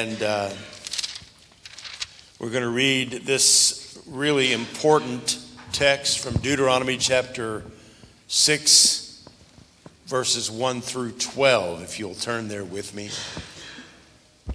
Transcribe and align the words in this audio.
And 0.00 0.22
uh, 0.22 0.48
we're 2.38 2.48
going 2.48 2.62
to 2.62 2.70
read 2.70 3.10
this 3.26 4.02
really 4.08 4.54
important 4.54 5.38
text 5.72 6.20
from 6.20 6.40
Deuteronomy 6.40 6.96
chapter 6.96 7.62
6, 8.26 9.28
verses 10.06 10.50
1 10.50 10.80
through 10.80 11.12
12, 11.12 11.82
if 11.82 11.98
you'll 11.98 12.14
turn 12.14 12.48
there 12.48 12.64
with 12.64 12.94
me. 12.94 13.10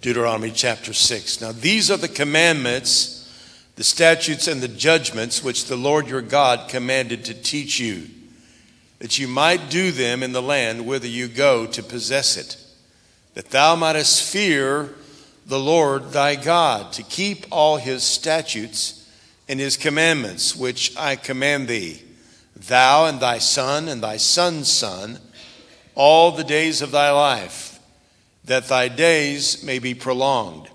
Deuteronomy 0.01 0.49
chapter 0.49 0.93
6. 0.93 1.41
Now, 1.41 1.51
these 1.51 1.91
are 1.91 1.97
the 1.97 2.07
commandments, 2.07 3.31
the 3.75 3.83
statutes, 3.83 4.47
and 4.47 4.61
the 4.61 4.67
judgments 4.67 5.43
which 5.43 5.65
the 5.65 5.75
Lord 5.75 6.07
your 6.07 6.23
God 6.23 6.67
commanded 6.69 7.23
to 7.25 7.35
teach 7.35 7.79
you, 7.79 8.07
that 8.97 9.19
you 9.19 9.27
might 9.27 9.69
do 9.69 9.91
them 9.91 10.23
in 10.23 10.31
the 10.31 10.41
land 10.41 10.87
whither 10.87 11.05
you 11.05 11.27
go 11.27 11.67
to 11.67 11.83
possess 11.83 12.35
it, 12.35 12.57
that 13.35 13.51
thou 13.51 13.75
mightest 13.75 14.23
fear 14.23 14.95
the 15.45 15.59
Lord 15.59 16.11
thy 16.11 16.35
God, 16.35 16.93
to 16.93 17.03
keep 17.03 17.45
all 17.51 17.77
his 17.77 18.03
statutes 18.03 19.09
and 19.47 19.59
his 19.59 19.77
commandments, 19.77 20.55
which 20.55 20.95
I 20.97 21.15
command 21.15 21.67
thee, 21.67 22.01
thou 22.55 23.05
and 23.05 23.19
thy 23.19 23.37
son 23.37 23.87
and 23.87 24.01
thy 24.01 24.17
son's 24.17 24.71
son, 24.71 25.19
all 25.93 26.31
the 26.31 26.43
days 26.43 26.81
of 26.81 26.91
thy 26.91 27.11
life 27.11 27.75
that 28.45 28.67
thy 28.67 28.87
days 28.87 29.63
may 29.63 29.79
be 29.79 29.93
prolonged. 29.93 30.69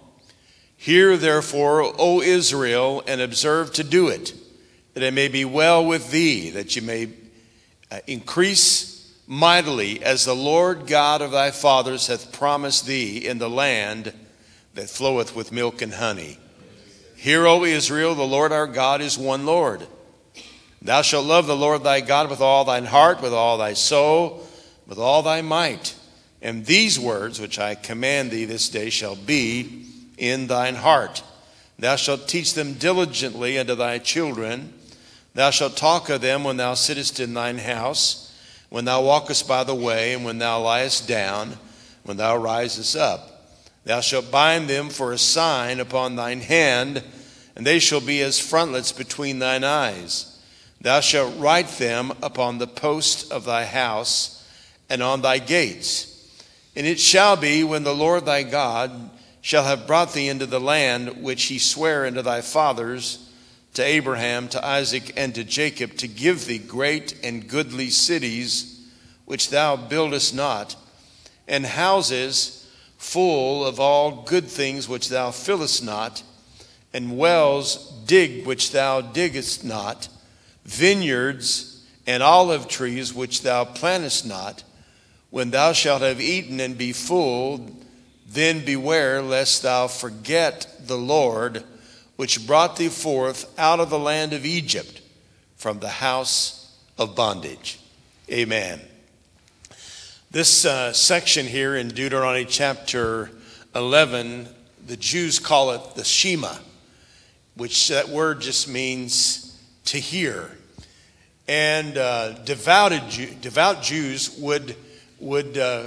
Hear 0.77 1.17
therefore, 1.17 1.93
O 1.99 2.21
Israel, 2.21 3.03
and 3.07 3.21
observe 3.21 3.73
to 3.75 3.85
do 3.85 4.09
it, 4.09 4.35
that 4.95 5.03
it 5.03 5.15
may 5.15 5.29
be 5.29 5.45
well 5.45 5.85
with 5.85 6.11
thee, 6.11 6.51
that 6.51 6.75
you 6.75 6.83
may 6.83 7.11
uh, 7.91 8.01
increase 8.07 9.15
mightily 9.27 10.03
as 10.03 10.25
the 10.25 10.35
Lord 10.35 10.87
God 10.87 11.23
of 11.23 11.31
thy 11.31 11.51
fathers 11.51 12.09
hath 12.09 12.33
promised 12.33 12.87
thee 12.87 13.27
in 13.27 13.39
the 13.39 13.51
land 13.51 14.13
that 14.81 14.89
floweth 14.89 15.37
with 15.37 15.53
milk 15.53 15.83
and 15.83 15.93
honey. 15.93 16.39
Hear, 17.15 17.47
O 17.47 17.65
Israel, 17.65 18.15
the 18.15 18.23
Lord 18.23 18.51
our 18.51 18.67
God 18.67 19.03
is 19.03 19.19
one 19.19 19.45
Lord. 19.45 19.87
Thou 20.81 21.03
shalt 21.03 21.27
love 21.27 21.47
the 21.47 21.55
Lord 21.55 21.85
thy 21.85 22.01
God 22.01 22.31
with 22.31 22.41
all 22.41 22.65
thine 22.65 22.87
heart, 22.87 23.21
with 23.21 23.35
all 23.35 23.59
thy 23.59 23.75
soul, 23.75 24.43
with 24.87 24.99
all 24.99 25.23
thy 25.23 25.43
might. 25.43 25.95
And 26.41 26.65
these 26.65 26.99
words 26.99 27.39
which 27.39 27.59
I 27.59 27.75
command 27.75 28.31
thee 28.31 28.47
this 28.47 28.71
day 28.71 28.89
shall 28.89 29.17
be 29.17 29.85
in 30.17 30.47
thine 30.47 30.77
heart. 30.77 31.23
Thou 31.79 31.97
shalt 31.97 32.27
teach 32.27 32.55
them 32.55 32.73
diligently 32.73 33.59
unto 33.59 33.75
thy 33.75 33.99
children. 33.99 34.73
Thou 35.35 35.51
shalt 35.51 35.77
talk 35.77 36.09
of 36.09 36.23
them 36.23 36.43
when 36.43 36.57
thou 36.57 36.73
sittest 36.73 37.21
in 37.21 37.35
thine 37.35 37.59
house, 37.59 38.35
when 38.71 38.87
thou 38.87 39.03
walkest 39.03 39.47
by 39.47 39.63
the 39.63 39.75
way, 39.75 40.15
and 40.15 40.25
when 40.25 40.39
thou 40.39 40.63
liest 40.63 41.07
down, 41.07 41.59
when 42.05 42.17
thou 42.17 42.35
risest 42.35 42.97
up. 42.97 43.40
Thou 43.85 44.01
shalt 44.01 44.31
bind 44.31 44.69
them 44.69 44.91
for 44.91 45.13
a 45.13 45.19
sign 45.19 45.81
upon 45.81 46.17
thine 46.17 46.41
hand, 46.41 47.03
and 47.57 47.67
they 47.67 47.79
shall 47.79 48.01
be 48.01 48.21
as 48.23 48.39
frontlets 48.39 48.93
between 48.93 49.39
thine 49.39 49.65
eyes. 49.65 50.39
Thou 50.81 51.01
shalt 51.01 51.39
write 51.39 51.69
them 51.69 52.13
upon 52.23 52.59
the 52.59 52.67
post 52.67 53.31
of 53.33 53.45
thy 53.45 53.65
house 53.65 54.47
and 54.89 55.03
on 55.03 55.23
thy 55.23 55.39
gates. 55.39 56.07
And 56.77 56.87
it 56.87 57.01
shall 57.01 57.37
be 57.37 57.65
when 57.65 57.85
the 57.85 57.95
Lord 57.95 58.27
thy 58.27 58.43
God 58.43 59.11
shall 59.43 59.65
have 59.65 59.87
brought 59.87 60.13
thee 60.13 60.29
into 60.29 60.47
the 60.47 60.61
land 60.61 61.23
which 61.23 61.45
he 61.45 61.59
sware 61.59 62.07
unto 62.07 62.23
thy 62.23 62.41
fathers, 62.43 63.27
to 63.75 63.83
Abraham, 63.83 64.49
to 64.49 64.65
Isaac, 64.65 65.13
and 65.17 65.35
to 65.35 65.45
Jacob, 65.45 65.97
to 65.99 66.09
give 66.09 66.47
thee 66.47 66.59
great 66.59 67.19
and 67.23 67.49
goodly 67.49 67.89
cities, 67.89 68.87
which 69.25 69.51
thou 69.51 69.77
buildest 69.77 70.35
not, 70.35 70.77
and 71.47 71.65
houses 71.65 72.60
full 73.01 73.67
of 73.67 73.81
all 73.81 74.23
good 74.27 74.45
things 74.45 74.87
which 74.87 75.09
thou 75.09 75.31
fillest 75.31 75.83
not, 75.83 76.23
and 76.93 77.17
wells 77.17 77.91
dig 78.05 78.45
which 78.47 78.73
thou 78.73 79.01
diggest 79.01 79.65
not, 79.65 80.07
vineyards 80.67 81.83
and 82.07 82.23
olive 82.23 82.69
trees 82.69 83.15
which 83.15 83.41
thou 83.41 83.65
plantest 83.65 84.27
not 84.27 84.63
when 85.31 85.51
thou 85.51 85.73
shalt 85.73 86.03
have 86.03 86.21
eaten 86.21 86.61
and 86.61 86.77
be 86.77 86.93
full, 86.93 87.71
then 88.29 88.63
beware 88.67 89.23
lest 89.23 89.63
thou 89.63 89.87
forget 89.87 90.67
the 90.87 90.99
Lord, 90.99 91.65
which 92.17 92.47
brought 92.47 92.77
thee 92.77 92.89
forth 92.89 93.51
out 93.59 93.81
of 93.81 93.89
the 93.89 93.99
land 93.99 94.35
of 94.35 94.45
Egypt 94.45 95.01
from 95.57 95.79
the 95.79 95.89
house 95.89 96.77
of 96.99 97.17
bondage. 97.17 97.79
Amen. 98.31 98.90
This 100.33 100.65
uh, 100.65 100.93
section 100.93 101.45
here 101.45 101.75
in 101.75 101.89
Deuteronomy 101.89 102.45
chapter 102.45 103.33
11, 103.75 104.47
the 104.87 104.97
Jews 104.97 105.41
call 105.41 105.73
it 105.73 105.97
the 105.97 106.05
Shema, 106.05 106.55
which 107.57 107.89
that 107.89 108.09
word 108.09 108.41
just 108.41 108.69
means 108.69 109.61
to 109.87 109.99
hear. 109.99 110.49
And 111.49 111.99
uh, 111.99 112.35
devoted, 112.45 113.41
devout 113.41 113.83
Jews 113.83 114.39
would 114.39 114.77
would 115.19 115.59
uh, 115.59 115.87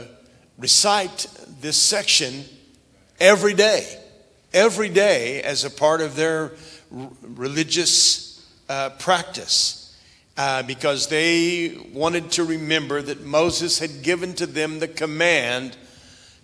recite 0.57 1.25
this 1.61 1.77
section 1.77 2.43
every 3.21 3.53
day, 3.53 3.97
every 4.53 4.89
day 4.89 5.41
as 5.41 5.63
a 5.63 5.69
part 5.69 6.01
of 6.01 6.17
their 6.17 6.51
r- 6.93 7.09
religious 7.21 8.45
uh, 8.67 8.89
practice. 8.99 9.82
Uh, 10.35 10.63
because 10.63 11.09
they 11.09 11.77
wanted 11.93 12.31
to 12.31 12.43
remember 12.43 13.03
that 13.03 13.23
Moses 13.23 13.77
had 13.77 14.01
given 14.01 14.33
to 14.33 14.47
them 14.47 14.79
the 14.79 14.87
command 14.87 15.77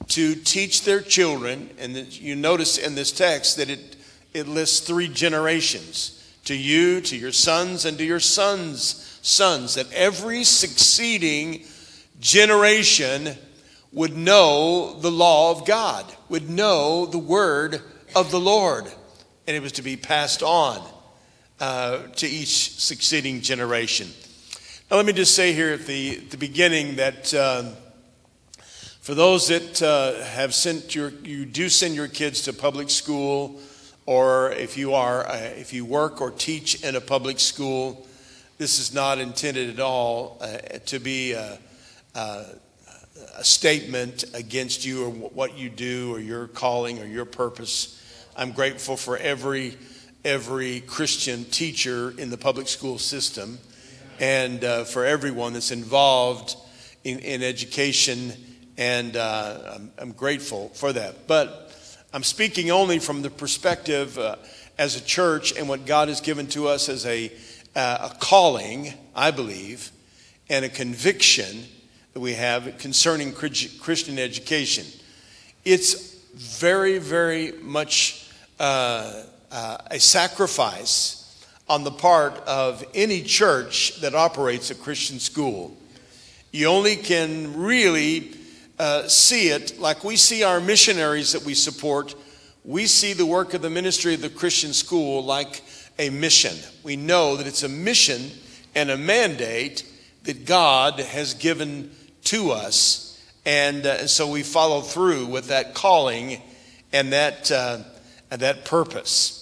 to 0.09 0.35
teach 0.35 0.83
their 0.83 1.01
children. 1.01 1.71
And 1.79 1.95
you 2.19 2.35
notice 2.35 2.77
in 2.77 2.93
this 2.93 3.11
text 3.11 3.57
that 3.57 3.67
it, 3.67 3.95
it 4.31 4.47
lists 4.47 4.81
three 4.81 5.07
generations 5.07 6.23
to 6.45 6.55
you, 6.55 7.01
to 7.01 7.17
your 7.17 7.31
sons, 7.31 7.85
and 7.85 7.97
to 7.97 8.05
your 8.05 8.19
sons' 8.19 9.19
sons, 9.23 9.73
that 9.73 9.91
every 9.91 10.43
succeeding 10.43 11.65
generation 12.19 13.35
would 13.91 14.15
know 14.15 14.99
the 14.99 15.09
law 15.09 15.49
of 15.49 15.65
God, 15.65 16.05
would 16.29 16.47
know 16.47 17.07
the 17.07 17.17
word 17.17 17.81
of 18.15 18.29
the 18.29 18.39
Lord, 18.39 18.85
and 19.47 19.57
it 19.57 19.63
was 19.63 19.71
to 19.73 19.81
be 19.81 19.97
passed 19.97 20.43
on 20.43 20.79
uh, 21.59 22.03
to 22.15 22.27
each 22.27 22.79
succeeding 22.79 23.41
generation. 23.41 24.07
Now, 24.89 24.97
let 24.97 25.05
me 25.05 25.13
just 25.13 25.35
say 25.35 25.53
here 25.53 25.73
at 25.73 25.85
the, 25.85 26.15
the 26.15 26.37
beginning 26.37 26.95
that 26.95 27.33
uh, 27.33 27.63
for 29.01 29.13
those 29.13 29.47
that 29.49 29.81
uh, 29.81 30.23
have 30.23 30.53
sent 30.53 30.95
your, 30.95 31.09
you 31.23 31.45
do 31.45 31.69
send 31.69 31.95
your 31.95 32.07
kids 32.07 32.41
to 32.43 32.53
public 32.53 32.89
school, 32.89 33.59
or 34.05 34.51
if 34.53 34.77
you 34.77 34.93
are, 34.93 35.27
uh, 35.27 35.35
if 35.35 35.73
you 35.73 35.85
work 35.85 36.21
or 36.21 36.31
teach 36.31 36.83
in 36.83 36.95
a 36.95 37.01
public 37.01 37.39
school, 37.39 38.07
this 38.57 38.79
is 38.79 38.93
not 38.93 39.19
intended 39.19 39.69
at 39.69 39.79
all 39.79 40.37
uh, 40.41 40.57
to 40.85 40.99
be 40.99 41.35
uh, 41.35 41.57
a 42.15 43.43
statement 43.43 44.25
against 44.33 44.85
you 44.85 45.05
or 45.05 45.09
what 45.09 45.57
you 45.57 45.69
do 45.69 46.13
or 46.13 46.19
your 46.19 46.47
calling 46.47 47.01
or 47.01 47.05
your 47.05 47.25
purpose. 47.25 48.01
I'm 48.35 48.51
grateful 48.51 48.97
for 48.97 49.17
every 49.17 49.77
every 50.25 50.81
Christian 50.81 51.45
teacher 51.45 52.13
in 52.17 52.29
the 52.29 52.37
public 52.37 52.67
school 52.67 52.97
system 52.97 53.59
and 54.19 54.63
uh, 54.63 54.83
for 54.83 55.05
everyone 55.05 55.53
that's 55.53 55.71
involved 55.71 56.55
in, 57.03 57.19
in 57.19 57.41
education, 57.41 58.33
and 58.77 59.15
uh, 59.15 59.75
I'm, 59.75 59.91
I'm, 59.97 60.11
grateful 60.11 60.69
for 60.69 60.91
that. 60.91 61.27
But 61.27 61.73
I'm 62.13 62.23
speaking 62.23 62.69
only 62.69 62.99
from 62.99 63.21
the 63.21 63.29
perspective 63.29 64.17
uh, 64.17 64.35
as 64.77 64.95
a 64.95 65.01
church 65.01 65.57
and 65.57 65.69
what 65.69 65.85
God 65.85 66.09
has 66.09 66.19
given 66.19 66.47
to 66.47 66.67
us 66.67 66.89
as 66.89 67.05
a, 67.05 67.31
uh, 67.75 68.09
a 68.11 68.15
calling, 68.19 68.93
I 69.15 69.31
believe, 69.31 69.91
and 70.49 70.65
a 70.65 70.69
conviction 70.69 71.63
that 72.13 72.19
we 72.19 72.33
have 72.33 72.77
concerning 72.77 73.31
Christian 73.31 74.19
education. 74.19 74.85
It's 75.63 76.15
very, 76.33 76.97
very 76.97 77.53
much 77.61 78.29
uh, 79.51 79.77
a 79.91 79.99
sacrifice 79.99 81.19
on 81.67 81.83
the 81.83 81.91
part 81.91 82.35
of 82.47 82.83
any 82.93 83.21
church 83.21 84.01
that 84.01 84.15
operates 84.15 84.71
a 84.71 84.75
Christian 84.75 85.19
school. 85.19 85.75
You 86.51 86.67
only 86.67 86.95
can 86.95 87.55
really 87.57 88.31
uh, 88.79 89.07
see 89.07 89.49
it 89.49 89.79
like 89.79 90.03
we 90.03 90.15
see 90.15 90.43
our 90.43 90.59
missionaries 90.59 91.33
that 91.33 91.43
we 91.43 91.53
support. 91.53 92.15
We 92.65 92.87
see 92.87 93.13
the 93.13 93.25
work 93.25 93.53
of 93.53 93.61
the 93.61 93.69
ministry 93.69 94.15
of 94.15 94.21
the 94.21 94.29
Christian 94.29 94.73
school 94.73 95.23
like 95.23 95.61
a 95.99 96.09
mission. 96.09 96.57
We 96.83 96.95
know 96.95 97.35
that 97.35 97.45
it's 97.45 97.63
a 97.63 97.69
mission 97.69 98.31
and 98.73 98.89
a 98.89 98.97
mandate 98.97 99.85
that 100.23 100.45
God 100.45 100.99
has 100.99 101.33
given 101.35 101.91
to 102.25 102.51
us. 102.51 103.05
And 103.45 103.85
uh, 103.85 104.07
so 104.07 104.29
we 104.29 104.43
follow 104.43 104.81
through 104.81 105.27
with 105.27 105.47
that 105.47 105.73
calling 105.73 106.41
and 106.91 107.13
that, 107.13 107.51
uh, 107.51 107.79
and 108.31 108.41
that 108.41 108.65
purpose. 108.65 109.38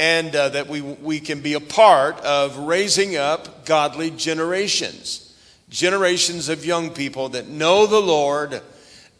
And 0.00 0.34
uh, 0.34 0.48
that 0.48 0.66
we, 0.66 0.80
we 0.80 1.20
can 1.20 1.42
be 1.42 1.52
a 1.52 1.60
part 1.60 2.18
of 2.20 2.56
raising 2.56 3.16
up 3.18 3.66
godly 3.66 4.10
generations. 4.10 5.36
Generations 5.68 6.48
of 6.48 6.64
young 6.64 6.88
people 6.88 7.28
that 7.28 7.48
know 7.48 7.86
the 7.86 8.00
Lord, 8.00 8.62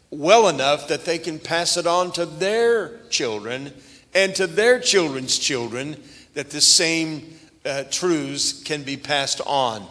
well 0.09 0.49
enough 0.49 0.87
that 0.87 1.05
they 1.05 1.19
can 1.19 1.37
pass 1.37 1.77
it 1.77 1.85
on 1.85 2.11
to 2.13 2.25
their 2.25 2.97
children 3.09 3.71
and 4.15 4.33
to 4.33 4.47
their 4.47 4.79
children's 4.79 5.37
children, 5.37 6.01
that 6.33 6.49
the 6.49 6.59
same 6.59 7.37
uh, 7.63 7.83
truths 7.91 8.63
can 8.63 8.81
be 8.81 8.97
passed 8.97 9.39
on. 9.45 9.85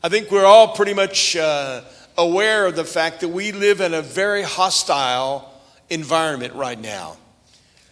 I 0.00 0.08
think 0.10 0.30
we're 0.30 0.46
all 0.46 0.76
pretty 0.76 0.94
much 0.94 1.34
uh, 1.34 1.80
aware 2.16 2.66
of 2.66 2.76
the 2.76 2.84
fact 2.84 3.20
that 3.22 3.30
we 3.30 3.50
live 3.50 3.80
in 3.80 3.92
a 3.94 4.02
very 4.02 4.44
hostile 4.44 5.60
environment 5.90 6.54
right 6.54 6.80
now. 6.80 7.16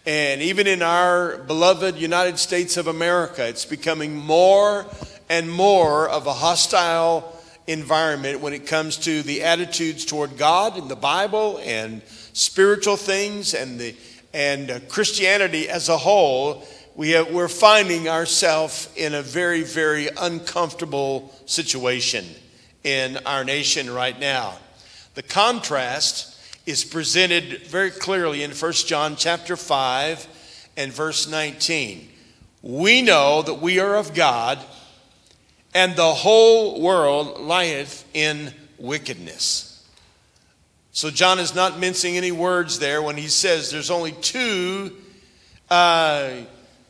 And 0.05 0.41
even 0.41 0.67
in 0.67 0.81
our 0.81 1.37
beloved 1.37 1.95
United 1.95 2.37
States 2.37 2.75
of 2.75 2.87
America, 2.87 3.47
it's 3.47 3.63
becoming 3.63 4.15
more 4.15 4.85
and 5.29 5.49
more 5.49 6.09
of 6.09 6.27
a 6.27 6.33
hostile 6.33 7.41
environment 7.67 8.41
when 8.41 8.51
it 8.51 8.67
comes 8.67 8.97
to 8.97 9.23
the 9.23 9.43
attitudes 9.43 10.03
toward 10.03 10.37
God 10.37 10.77
and 10.77 10.89
the 10.89 10.97
Bible 10.97 11.57
and 11.63 12.01
spiritual 12.33 12.97
things 12.97 13.53
and 13.53 13.79
the 13.79 13.95
and 14.33 14.71
uh, 14.71 14.79
Christianity 14.89 15.69
as 15.69 15.87
a 15.89 15.97
whole. 15.97 16.67
We 16.95 17.11
have, 17.11 17.31
we're 17.31 17.47
finding 17.47 18.09
ourselves 18.09 18.89
in 18.97 19.13
a 19.13 19.21
very 19.21 19.63
very 19.63 20.09
uncomfortable 20.17 21.33
situation 21.45 22.25
in 22.83 23.17
our 23.25 23.45
nation 23.45 23.89
right 23.89 24.19
now. 24.19 24.57
The 25.15 25.23
contrast 25.23 26.32
is 26.65 26.83
presented 26.83 27.63
very 27.67 27.91
clearly 27.91 28.43
in 28.43 28.51
1 28.51 28.71
John 28.73 29.15
chapter 29.15 29.55
5 29.55 30.27
and 30.77 30.91
verse 30.91 31.27
19. 31.27 32.09
We 32.61 33.01
know 33.01 33.41
that 33.41 33.55
we 33.55 33.79
are 33.79 33.95
of 33.95 34.13
God 34.13 34.59
and 35.73 35.95
the 35.95 36.13
whole 36.13 36.81
world 36.81 37.41
lieth 37.41 38.05
in 38.13 38.53
wickedness. 38.77 39.69
So, 40.91 41.09
John 41.09 41.39
is 41.39 41.55
not 41.55 41.79
mincing 41.79 42.17
any 42.17 42.31
words 42.31 42.77
there 42.77 43.01
when 43.01 43.17
he 43.17 43.27
says 43.27 43.71
there's 43.71 43.89
only 43.89 44.11
two 44.11 44.95
uh, 45.69 46.33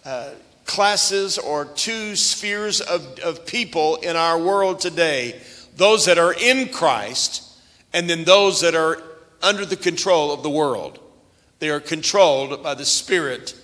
uh, 0.03 0.31
classes 0.65 1.37
or 1.37 1.65
two 1.65 2.17
spheres 2.17 2.81
of, 2.81 3.19
of 3.19 3.45
people 3.45 3.95
in 3.97 4.17
our 4.17 4.37
world 4.37 4.81
today 4.81 5.41
those 5.75 6.05
that 6.05 6.19
are 6.19 6.33
in 6.33 6.69
Christ, 6.69 7.43
and 7.93 8.07
then 8.09 8.25
those 8.25 8.61
that 8.61 8.75
are 8.75 9.01
under 9.43 9.65
the 9.65 9.75
control 9.75 10.33
of 10.33 10.41
the 10.41 10.49
world. 10.49 10.99
They 11.59 11.69
are 11.69 11.79
controlled 11.79 12.63
by 12.63 12.73
the 12.73 12.85
spirit 12.85 13.55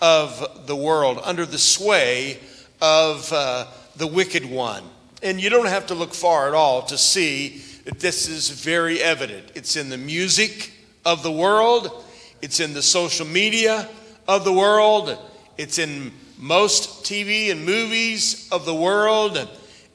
of 0.00 0.66
the 0.66 0.76
world, 0.76 1.20
under 1.22 1.46
the 1.46 1.58
sway 1.58 2.38
of 2.80 3.32
uh, 3.32 3.66
the 3.96 4.06
wicked 4.06 4.44
one. 4.44 4.82
And 5.22 5.40
you 5.40 5.48
don't 5.48 5.68
have 5.68 5.86
to 5.86 5.94
look 5.94 6.12
far 6.12 6.48
at 6.48 6.54
all 6.54 6.82
to 6.82 6.98
see 6.98 7.62
that 7.84 8.00
this 8.00 8.28
is 8.28 8.50
very 8.50 9.00
evident. 9.00 9.52
It's 9.54 9.76
in 9.76 9.88
the 9.88 9.96
music 9.96 10.72
of 11.04 11.22
the 11.22 11.30
world, 11.30 12.04
it's 12.42 12.60
in 12.60 12.74
the 12.74 12.82
social 12.82 13.26
media 13.26 13.88
of 14.26 14.44
the 14.44 14.52
world, 14.52 15.16
it's 15.56 15.78
in 15.78 16.12
most 16.38 17.04
TV 17.04 17.50
and 17.50 17.64
movies 17.64 18.48
of 18.52 18.66
the 18.66 18.74
world. 18.74 19.48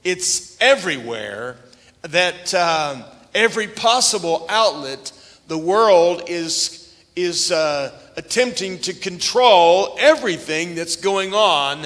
It's 0.03 0.59
everywhere 0.59 1.57
that 2.01 2.53
um, 2.55 3.03
every 3.35 3.67
possible 3.67 4.45
outlet, 4.49 5.11
the 5.51 5.57
world 5.57 6.23
is, 6.27 6.95
is 7.13 7.51
uh, 7.51 7.91
attempting 8.15 8.79
to 8.79 8.93
control 8.93 9.97
everything 9.99 10.75
that's 10.75 10.95
going 10.95 11.33
on 11.33 11.85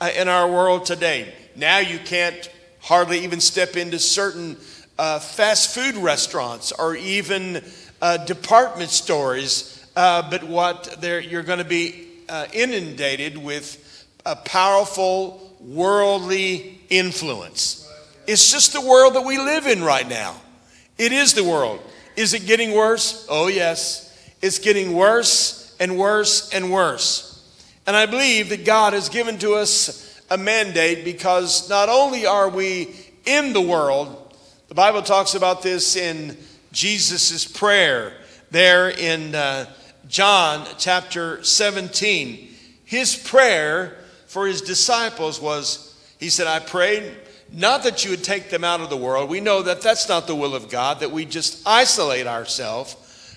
uh, 0.00 0.10
in 0.16 0.26
our 0.26 0.50
world 0.50 0.84
today. 0.84 1.32
Now 1.54 1.78
you 1.78 2.00
can't 2.00 2.50
hardly 2.80 3.20
even 3.20 3.40
step 3.40 3.76
into 3.76 4.00
certain 4.00 4.56
uh, 4.98 5.20
fast 5.20 5.72
food 5.72 5.94
restaurants 5.94 6.72
or 6.72 6.96
even 6.96 7.62
uh, 8.02 8.16
department 8.24 8.90
stores, 8.90 9.86
uh, 9.94 10.28
but 10.28 10.42
what 10.42 11.00
you're 11.00 11.44
going 11.44 11.60
to 11.60 11.64
be 11.64 12.08
uh, 12.28 12.46
inundated 12.52 13.38
with 13.38 14.04
a 14.26 14.34
powerful 14.34 15.56
worldly 15.60 16.80
influence. 16.90 17.88
It's 18.26 18.50
just 18.50 18.72
the 18.72 18.80
world 18.80 19.14
that 19.14 19.24
we 19.24 19.38
live 19.38 19.68
in 19.68 19.84
right 19.84 20.08
now. 20.08 20.34
It 20.98 21.12
is 21.12 21.34
the 21.34 21.44
world. 21.44 21.80
Is 22.16 22.32
it 22.32 22.46
getting 22.46 22.72
worse? 22.72 23.26
Oh, 23.28 23.48
yes. 23.48 24.02
It's 24.40 24.58
getting 24.58 24.94
worse 24.94 25.76
and 25.78 25.98
worse 25.98 26.52
and 26.52 26.72
worse. 26.72 27.32
And 27.86 27.94
I 27.94 28.06
believe 28.06 28.48
that 28.48 28.64
God 28.64 28.94
has 28.94 29.08
given 29.08 29.38
to 29.38 29.54
us 29.54 30.20
a 30.30 30.38
mandate 30.38 31.04
because 31.04 31.68
not 31.68 31.88
only 31.88 32.26
are 32.26 32.48
we 32.48 32.94
in 33.26 33.52
the 33.52 33.60
world, 33.60 34.34
the 34.68 34.74
Bible 34.74 35.02
talks 35.02 35.34
about 35.34 35.62
this 35.62 35.94
in 35.94 36.36
Jesus' 36.72 37.46
prayer 37.46 38.12
there 38.50 38.90
in 38.90 39.34
uh, 39.34 39.66
John 40.08 40.66
chapter 40.78 41.42
17. 41.44 42.48
His 42.84 43.16
prayer 43.16 43.96
for 44.26 44.46
his 44.46 44.62
disciples 44.62 45.40
was, 45.40 45.94
He 46.18 46.28
said, 46.28 46.46
I 46.46 46.60
prayed 46.60 47.14
not 47.52 47.84
that 47.84 48.04
you 48.04 48.10
would 48.10 48.24
take 48.24 48.50
them 48.50 48.64
out 48.64 48.80
of 48.80 48.90
the 48.90 48.96
world. 48.96 49.30
We 49.30 49.40
know 49.40 49.62
that 49.62 49.80
that's 49.80 50.08
not 50.08 50.26
the 50.26 50.34
will 50.34 50.54
of 50.54 50.68
God, 50.68 51.00
that 51.00 51.10
we 51.10 51.24
just 51.24 51.66
isolate 51.66 52.26
ourselves 52.26 52.96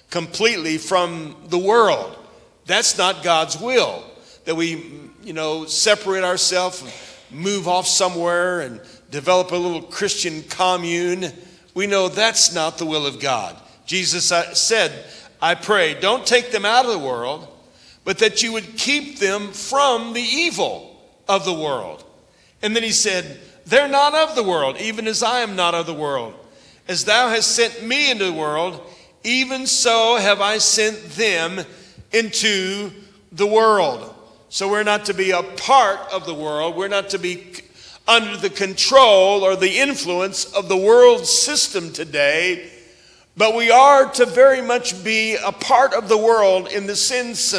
completely 0.10 0.78
from 0.78 1.36
the 1.48 1.60
world. 1.60 2.18
That's 2.66 2.98
not 2.98 3.24
God's 3.24 3.60
will, 3.60 4.04
that 4.46 4.56
we 4.56 5.10
you 5.24 5.34
know, 5.34 5.66
separate 5.66 6.24
ourselves, 6.24 6.84
move 7.32 7.68
off 7.68 7.88
somewhere 7.88 8.62
and 8.62 8.82
develop 9.12 9.52
a 9.52 9.56
little 9.56 9.82
Christian 9.82 10.44
commune. 10.44 11.32
We 11.74 11.88
know 11.88 12.08
that's 12.10 12.54
not 12.54 12.78
the 12.78 12.86
will 12.86 13.06
of 13.06 13.20
God. 13.20 13.56
Jesus 13.86 14.32
uh, 14.32 14.54
said, 14.54 14.92
I 15.42 15.56
pray, 15.56 16.00
don't 16.00 16.26
take 16.26 16.52
them 16.52 16.66
out 16.66 16.86
of 16.86 16.92
the 16.92 17.00
world, 17.00 17.48
but 18.04 18.20
that 18.20 18.44
you 18.44 18.54
would 18.54 18.78
keep 18.78 19.20
them 19.20 19.52
from 19.52 20.14
the 20.14 20.22
evil 20.22 21.00
of 21.28 21.46
the 21.46 21.54
world. 21.54 22.04
And 22.62 22.76
then 22.76 22.84
he 22.84 22.92
said, 22.92 23.40
They're 23.66 23.88
not 23.88 24.14
of 24.14 24.36
the 24.36 24.44
world, 24.44 24.78
even 24.78 25.08
as 25.08 25.22
I 25.22 25.42
am 25.42 25.56
not 25.56 25.76
of 25.76 25.86
the 25.86 25.94
world. 25.94 26.34
As 26.88 27.06
thou 27.06 27.30
hast 27.30 27.52
sent 27.52 27.84
me 27.84 28.10
into 28.10 28.26
the 28.26 28.34
world, 28.34 28.82
even 29.24 29.68
so 29.68 30.18
have 30.18 30.42
I 30.42 30.58
sent 30.58 30.98
them 31.12 31.64
into 32.12 32.92
the 33.32 33.46
world. 33.46 34.16
So 34.50 34.68
we're 34.68 34.84
not 34.84 35.06
to 35.06 35.14
be 35.14 35.32
a 35.32 35.44
part 35.44 36.00
of 36.12 36.26
the 36.26 36.34
world. 36.34 36.76
We're 36.76 36.88
not 36.88 37.10
to 37.10 37.20
be 37.20 37.54
under 38.08 38.38
the 38.38 38.50
control 38.50 39.44
or 39.44 39.56
the 39.56 39.78
influence 39.78 40.46
of 40.46 40.68
the 40.68 40.78
world 40.78 41.28
system 41.28 41.94
today. 41.94 42.72
But 43.38 43.56
we 43.56 43.70
are 43.70 44.12
to 44.14 44.26
very 44.26 44.62
much 44.62 45.04
be 45.04 45.36
a 45.36 45.52
part 45.52 45.94
of 45.94 46.10
the 46.10 46.18
world 46.18 46.70
in 46.70 46.88
the 46.88 46.96
sense 46.96 47.52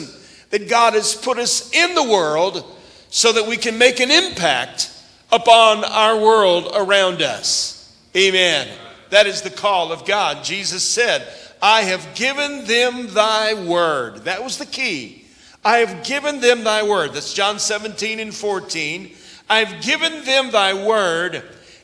that 0.51 0.69
God 0.69 0.95
has 0.95 1.15
put 1.15 1.39
us 1.39 1.73
in 1.73 1.95
the 1.95 2.03
world 2.03 2.65
so 3.11 3.33
that 3.33 3.47
we 3.47 3.57
can 3.57 3.79
make 3.79 4.01
an 4.01 4.11
impact 4.11 4.91
upon 5.33 5.85
our 5.85 6.19
world 6.19 6.73
around 6.75 7.23
us. 7.23 7.97
Amen. 8.17 8.69
That 9.11 9.27
is 9.27 9.43
the 9.43 9.51
call 9.51 9.93
of 9.93 10.05
God. 10.05 10.45
Jesus 10.45 10.83
said, 10.83 11.27
I 11.63 11.83
have 11.83 12.15
given 12.15 12.65
them 12.65 13.09
thy 13.09 13.55
word. 13.55 14.25
That 14.25 14.43
was 14.43 14.59
the 14.59 14.67
key. 14.67 15.25
I 15.65 15.79
have 15.79 16.05
given 16.05 16.41
them 16.41 16.65
thy 16.65 16.83
word. 16.83 17.13
That's 17.13 17.35
John 17.35 17.59
17 17.59 18.19
and 18.19 18.35
14. 18.35 19.11
I 19.49 19.65
have 19.65 19.83
given 19.83 20.25
them 20.25 20.51
thy 20.53 20.75
word, 20.75 21.43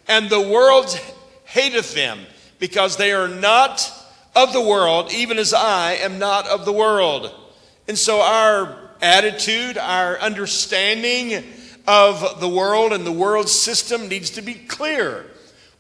and 0.08 0.30
the 0.30 0.40
world 0.40 0.98
hateth 1.44 1.94
them, 1.94 2.20
because 2.58 2.96
they 2.96 3.12
are 3.12 3.28
not 3.28 3.92
of 4.34 4.52
the 4.52 4.60
world, 4.60 5.12
even 5.12 5.38
as 5.38 5.52
I 5.52 5.94
am 5.94 6.18
not 6.18 6.46
of 6.46 6.64
the 6.64 6.72
world. 6.72 7.34
And 7.88 7.98
so 7.98 8.20
our 8.20 8.76
attitude, 9.02 9.78
our 9.78 10.18
understanding 10.20 11.44
of 11.86 12.40
the 12.40 12.48
world 12.48 12.92
and 12.92 13.06
the 13.06 13.12
world 13.12 13.48
system 13.48 14.08
needs 14.08 14.30
to 14.30 14.42
be 14.42 14.54
clear. 14.54 15.26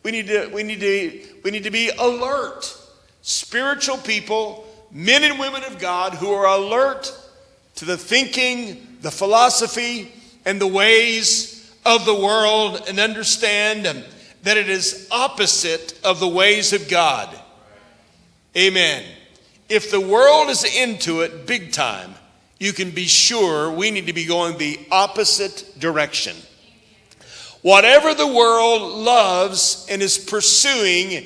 We 0.02 0.12
need 0.12 0.28
to, 0.28 0.48
we 0.52 0.62
need 0.62 0.80
to, 0.80 1.26
we 1.42 1.50
need 1.50 1.64
to 1.64 1.70
be 1.70 1.90
alert. 1.90 2.76
Spiritual 3.22 3.98
people, 3.98 4.66
men 4.92 5.24
and 5.24 5.38
women 5.38 5.64
of 5.64 5.78
God 5.78 6.14
who 6.14 6.30
are 6.32 6.46
alert 6.46 7.12
to 7.76 7.84
the 7.84 7.96
thinking, 7.96 8.98
the 9.00 9.10
philosophy, 9.10 10.12
and 10.44 10.60
the 10.60 10.66
ways 10.66 11.76
of 11.84 12.04
the 12.04 12.14
world 12.14 12.82
and 12.88 12.98
understand 12.98 13.84
that 14.42 14.56
it 14.56 14.68
is 14.68 15.08
opposite 15.10 15.98
of 16.04 16.20
the 16.20 16.28
ways 16.28 16.72
of 16.72 16.88
God. 16.88 17.28
Amen. 18.56 19.04
If 19.68 19.90
the 19.90 20.00
world 20.00 20.48
is 20.48 20.64
into 20.64 21.20
it 21.22 21.46
big 21.46 21.72
time, 21.72 22.14
you 22.58 22.72
can 22.72 22.90
be 22.90 23.06
sure 23.06 23.70
we 23.70 23.90
need 23.90 24.06
to 24.06 24.12
be 24.12 24.24
going 24.24 24.56
the 24.58 24.78
opposite 24.90 25.78
direction. 25.78 26.36
Whatever 27.62 28.14
the 28.14 28.26
world 28.26 28.92
loves 28.92 29.86
and 29.90 30.00
is 30.00 30.18
pursuing, 30.18 31.16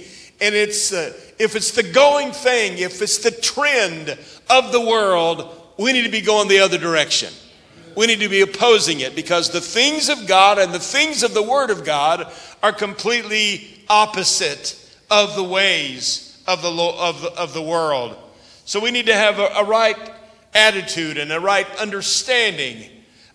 and 0.40 0.54
it's 0.54 0.92
uh, 0.92 1.12
if 1.38 1.54
it's 1.54 1.72
the 1.72 1.82
going 1.82 2.32
thing, 2.32 2.78
if 2.78 3.00
it's 3.02 3.18
the 3.18 3.30
trend 3.30 4.18
of 4.48 4.72
the 4.72 4.80
world, 4.80 5.48
we 5.78 5.92
need 5.92 6.02
to 6.02 6.10
be 6.10 6.20
going 6.20 6.48
the 6.48 6.60
other 6.60 6.78
direction. 6.78 7.32
We 7.96 8.06
need 8.06 8.20
to 8.20 8.28
be 8.28 8.40
opposing 8.40 9.00
it 9.00 9.14
because 9.14 9.50
the 9.50 9.60
things 9.60 10.08
of 10.08 10.26
God 10.26 10.58
and 10.58 10.72
the 10.72 10.78
things 10.78 11.22
of 11.22 11.34
the 11.34 11.42
Word 11.42 11.70
of 11.70 11.84
God 11.84 12.32
are 12.62 12.72
completely 12.72 13.84
opposite 13.88 14.76
of 15.10 15.34
the 15.34 15.44
ways 15.44 16.42
of 16.46 16.62
the, 16.62 16.70
of 16.70 17.24
of 17.24 17.52
the 17.52 17.62
world. 17.62 18.16
So 18.64 18.80
we 18.80 18.90
need 18.90 19.06
to 19.06 19.14
have 19.14 19.38
a, 19.38 19.46
a 19.56 19.64
right 19.64 19.96
attitude 20.54 21.18
and 21.18 21.32
a 21.32 21.40
right 21.40 21.66
understanding 21.76 22.88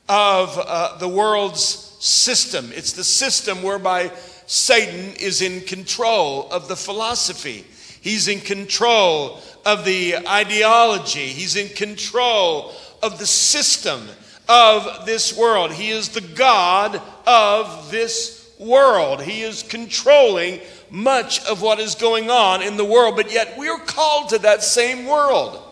of 0.07 0.57
uh, 0.57 0.97
the 0.97 1.07
world's 1.07 1.63
system. 1.99 2.71
It's 2.73 2.93
the 2.93 3.03
system 3.03 3.63
whereby 3.63 4.11
Satan 4.45 5.15
is 5.15 5.41
in 5.41 5.61
control 5.61 6.47
of 6.51 6.67
the 6.67 6.75
philosophy. 6.75 7.65
He's 8.01 8.27
in 8.27 8.39
control 8.39 9.39
of 9.65 9.83
the 9.83 10.17
ideology. 10.27 11.27
He's 11.27 11.55
in 11.55 11.69
control 11.69 12.71
of 13.01 13.17
the 13.17 13.25
system 13.25 14.07
of 14.47 15.05
this 15.07 15.35
world. 15.35 15.71
He 15.71 15.89
is 15.89 16.09
the 16.09 16.21
God 16.21 17.01
of 17.25 17.89
this 17.89 18.53
world. 18.59 19.23
He 19.23 19.41
is 19.41 19.63
controlling 19.63 20.61
much 20.91 21.43
of 21.45 21.63
what 21.63 21.79
is 21.79 21.95
going 21.95 22.29
on 22.29 22.61
in 22.61 22.77
the 22.77 22.85
world, 22.85 23.15
but 23.15 23.31
yet 23.31 23.55
we're 23.57 23.79
called 23.79 24.29
to 24.29 24.37
that 24.39 24.63
same 24.63 25.07
world. 25.07 25.64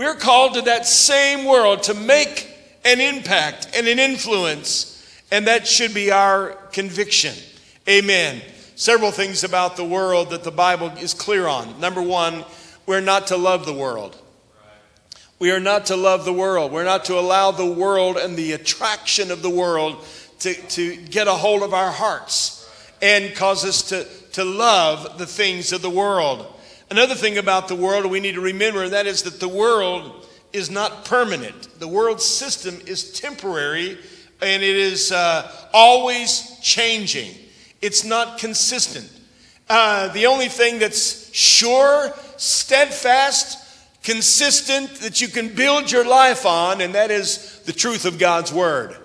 We're 0.00 0.14
called 0.14 0.54
to 0.54 0.62
that 0.62 0.86
same 0.86 1.44
world 1.44 1.82
to 1.82 1.92
make 1.92 2.48
an 2.86 3.02
impact 3.02 3.68
and 3.76 3.86
an 3.86 3.98
influence, 3.98 5.06
and 5.30 5.46
that 5.46 5.66
should 5.66 5.92
be 5.92 6.10
our 6.10 6.52
conviction. 6.72 7.34
Amen. 7.86 8.40
Several 8.76 9.10
things 9.10 9.44
about 9.44 9.76
the 9.76 9.84
world 9.84 10.30
that 10.30 10.42
the 10.42 10.50
Bible 10.50 10.90
is 10.98 11.12
clear 11.12 11.46
on. 11.46 11.78
Number 11.80 12.00
one, 12.00 12.46
we're 12.86 13.02
not 13.02 13.26
to 13.26 13.36
love 13.36 13.66
the 13.66 13.74
world. 13.74 14.16
We 15.38 15.50
are 15.50 15.60
not 15.60 15.84
to 15.86 15.96
love 15.96 16.24
the 16.24 16.32
world. 16.32 16.72
We're 16.72 16.84
not 16.84 17.04
to 17.04 17.18
allow 17.18 17.50
the 17.50 17.70
world 17.70 18.16
and 18.16 18.38
the 18.38 18.52
attraction 18.52 19.30
of 19.30 19.42
the 19.42 19.50
world 19.50 20.02
to, 20.38 20.54
to 20.54 20.96
get 20.96 21.28
a 21.28 21.32
hold 21.34 21.62
of 21.62 21.74
our 21.74 21.92
hearts 21.92 22.66
and 23.02 23.34
cause 23.34 23.66
us 23.66 23.82
to, 23.90 24.04
to 24.32 24.44
love 24.44 25.18
the 25.18 25.26
things 25.26 25.74
of 25.74 25.82
the 25.82 25.90
world. 25.90 26.46
Another 26.90 27.14
thing 27.14 27.38
about 27.38 27.68
the 27.68 27.76
world 27.76 28.06
we 28.06 28.18
need 28.18 28.34
to 28.34 28.40
remember, 28.40 28.82
and 28.82 28.92
that 28.92 29.06
is 29.06 29.22
that 29.22 29.38
the 29.38 29.48
world 29.48 30.26
is 30.52 30.70
not 30.70 31.04
permanent. 31.04 31.78
The 31.78 31.86
world 31.86 32.20
system 32.20 32.80
is 32.86 33.12
temporary 33.12 33.96
and 34.42 34.62
it 34.62 34.76
is 34.76 35.12
uh, 35.12 35.50
always 35.72 36.58
changing. 36.60 37.32
It's 37.80 38.04
not 38.04 38.38
consistent. 38.38 39.08
Uh, 39.68 40.08
the 40.08 40.26
only 40.26 40.48
thing 40.48 40.78
that's 40.80 41.32
sure, 41.32 42.12
steadfast, 42.36 43.58
consistent 44.02 44.92
that 44.96 45.20
you 45.20 45.28
can 45.28 45.54
build 45.54 45.92
your 45.92 46.06
life 46.06 46.46
on, 46.46 46.80
and 46.80 46.94
that 46.94 47.10
is 47.10 47.60
the 47.66 47.72
truth 47.72 48.04
of 48.04 48.18
God's 48.18 48.52
Word. 48.52 48.96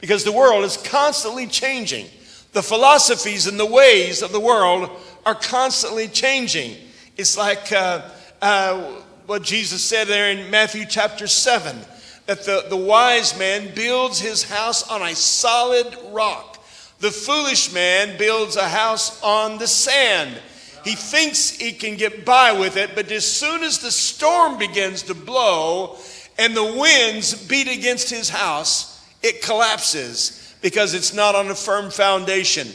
Because 0.00 0.24
the 0.24 0.32
world 0.32 0.64
is 0.64 0.78
constantly 0.78 1.46
changing. 1.46 2.06
The 2.52 2.62
philosophies 2.62 3.46
and 3.46 3.60
the 3.60 3.66
ways 3.66 4.22
of 4.22 4.32
the 4.32 4.40
world 4.40 4.90
are 5.24 5.34
constantly 5.34 6.08
changing. 6.08 6.76
It's 7.20 7.36
like 7.36 7.70
uh, 7.70 8.00
uh, 8.40 8.80
what 9.26 9.42
Jesus 9.42 9.84
said 9.84 10.08
there 10.08 10.30
in 10.30 10.50
Matthew 10.50 10.86
chapter 10.86 11.26
7 11.26 11.76
that 12.24 12.46
the, 12.46 12.64
the 12.70 12.78
wise 12.78 13.38
man 13.38 13.74
builds 13.74 14.18
his 14.18 14.42
house 14.42 14.88
on 14.88 15.02
a 15.02 15.14
solid 15.14 15.94
rock. 16.12 16.64
The 17.00 17.10
foolish 17.10 17.74
man 17.74 18.16
builds 18.16 18.56
a 18.56 18.66
house 18.66 19.22
on 19.22 19.58
the 19.58 19.66
sand. 19.66 20.40
He 20.82 20.94
thinks 20.94 21.50
he 21.50 21.72
can 21.72 21.96
get 21.96 22.24
by 22.24 22.52
with 22.52 22.78
it, 22.78 22.92
but 22.94 23.12
as 23.12 23.26
soon 23.26 23.64
as 23.64 23.80
the 23.80 23.90
storm 23.90 24.56
begins 24.56 25.02
to 25.02 25.14
blow 25.14 25.98
and 26.38 26.56
the 26.56 26.64
winds 26.64 27.34
beat 27.48 27.68
against 27.68 28.08
his 28.08 28.30
house, 28.30 29.06
it 29.22 29.42
collapses 29.42 30.54
because 30.62 30.94
it's 30.94 31.12
not 31.12 31.34
on 31.34 31.50
a 31.50 31.54
firm 31.54 31.90
foundation. 31.90 32.66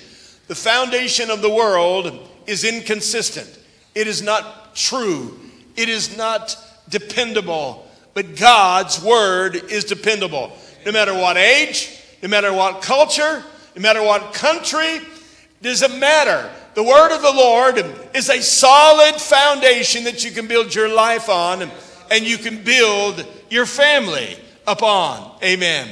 The 0.46 0.54
foundation 0.54 1.32
of 1.32 1.42
the 1.42 1.50
world 1.50 2.30
is 2.46 2.64
inconsistent, 2.64 3.58
it 3.96 4.08
is 4.08 4.22
not 4.22 4.76
true, 4.76 5.40
it 5.76 5.90
is 5.90 6.16
not 6.16 6.58
dependable. 6.90 7.82
But 8.14 8.38
God's 8.38 9.04
word 9.04 9.56
is 9.56 9.84
dependable. 9.84 10.54
No 10.86 10.94
matter 10.94 11.14
what 11.14 11.36
age, 11.36 12.00
no 12.24 12.30
matter 12.30 12.54
what 12.54 12.82
culture, 12.82 13.44
no 13.76 13.82
matter 13.82 14.02
what 14.02 14.34
country, 14.34 15.02
doesn't 15.62 16.00
matter. 16.00 16.50
The 16.76 16.84
word 16.84 17.14
of 17.14 17.22
the 17.22 17.32
Lord 17.32 17.84
is 18.16 18.30
a 18.30 18.42
solid 18.42 19.16
foundation 19.16 20.06
that 20.06 20.24
you 20.24 20.32
can 20.32 20.48
build 20.48 20.74
your 20.74 20.88
life 20.88 21.28
on 21.28 21.70
and 22.10 22.24
you 22.24 22.38
can 22.38 22.64
build 22.64 23.26
your 23.50 23.66
family 23.66 24.38
upon. 24.68 25.38
Amen. 25.44 25.90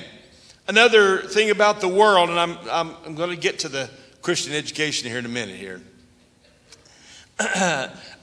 Another 0.67 1.17
thing 1.17 1.49
about 1.49 1.81
the 1.81 1.87
world, 1.89 2.29
and 2.29 2.39
I'm, 2.39 2.57
I'm, 2.69 2.95
I'm 3.05 3.15
going 3.15 3.31
to 3.31 3.35
get 3.35 3.59
to 3.59 3.69
the 3.69 3.89
Christian 4.21 4.53
education 4.53 5.09
here 5.09 5.19
in 5.19 5.25
a 5.25 5.29
minute 5.29 5.57
here. 5.57 5.81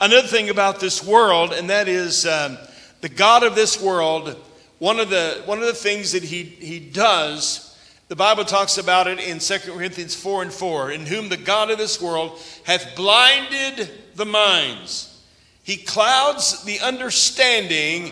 Another 0.01 0.29
thing 0.29 0.51
about 0.51 0.81
this 0.81 1.05
world, 1.05 1.53
and 1.53 1.71
that 1.71 1.89
is 1.89 2.27
um, 2.27 2.59
the 3.01 3.09
God 3.09 3.43
of 3.43 3.55
this 3.55 3.81
world, 3.81 4.37
one 4.79 5.01
of 5.01 5.11
the, 5.11 5.43
one 5.47 5.59
of 5.59 5.67
the 5.67 5.75
things 5.75 6.13
that 6.13 6.23
he, 6.23 6.43
he 6.43 6.79
does 6.79 7.71
the 8.11 8.17
Bible 8.17 8.45
talks 8.45 8.77
about 8.77 9.07
it 9.07 9.21
in 9.21 9.39
2 9.39 9.59
Corinthians 9.73 10.17
4 10.17 10.43
and 10.43 10.53
4 10.53 10.91
in 10.91 11.07
whom 11.07 11.29
the 11.29 11.37
God 11.37 11.71
of 11.71 11.79
this 11.79 12.03
world 12.03 12.41
hath 12.65 12.97
blinded 12.97 13.89
the 14.17 14.27
minds. 14.27 15.17
He 15.63 15.77
clouds 15.77 16.65
the 16.65 16.81
understanding 16.81 18.11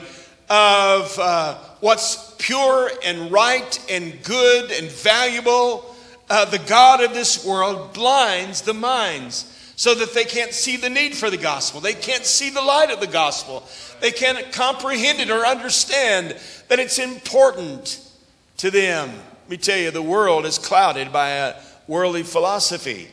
of 0.49 1.19
uh, 1.19 1.57
what's 1.81 2.37
pure 2.38 2.93
and 3.05 3.33
right 3.33 3.87
and 3.90 4.23
good 4.23 4.71
and 4.71 4.88
valuable. 4.88 5.97
Uh, 6.31 6.45
the 6.45 6.61
God 6.61 7.02
of 7.02 7.12
this 7.12 7.45
world 7.45 7.93
blinds 7.93 8.62
the 8.62 8.75
minds 8.75 9.52
so 9.78 9.94
that 9.94 10.12
they 10.12 10.25
can't 10.25 10.52
see 10.52 10.76
the 10.76 10.90
need 10.90 11.14
for 11.14 11.30
the 11.30 11.37
gospel. 11.37 11.80
They 11.80 11.94
can't 11.94 12.25
see 12.25 12.50
the 12.50 12.61
light 12.61 12.90
of 12.90 12.99
the 12.99 13.06
gospel. 13.06 13.62
They 14.00 14.11
can't 14.11 14.50
comprehend 14.52 15.20
it 15.20 15.30
or 15.30 15.47
understand 15.47 16.37
that 16.66 16.80
it's 16.80 16.99
important 16.99 18.00
to 18.56 18.73
them. 18.73 19.08
Let 19.08 19.49
me 19.49 19.56
tell 19.56 19.78
you, 19.78 19.92
the 19.92 20.02
world 20.02 20.47
is 20.47 20.58
clouded 20.58 21.12
by 21.12 21.28
a 21.30 21.54
worldly 21.87 22.25
philosophy. 22.25 23.06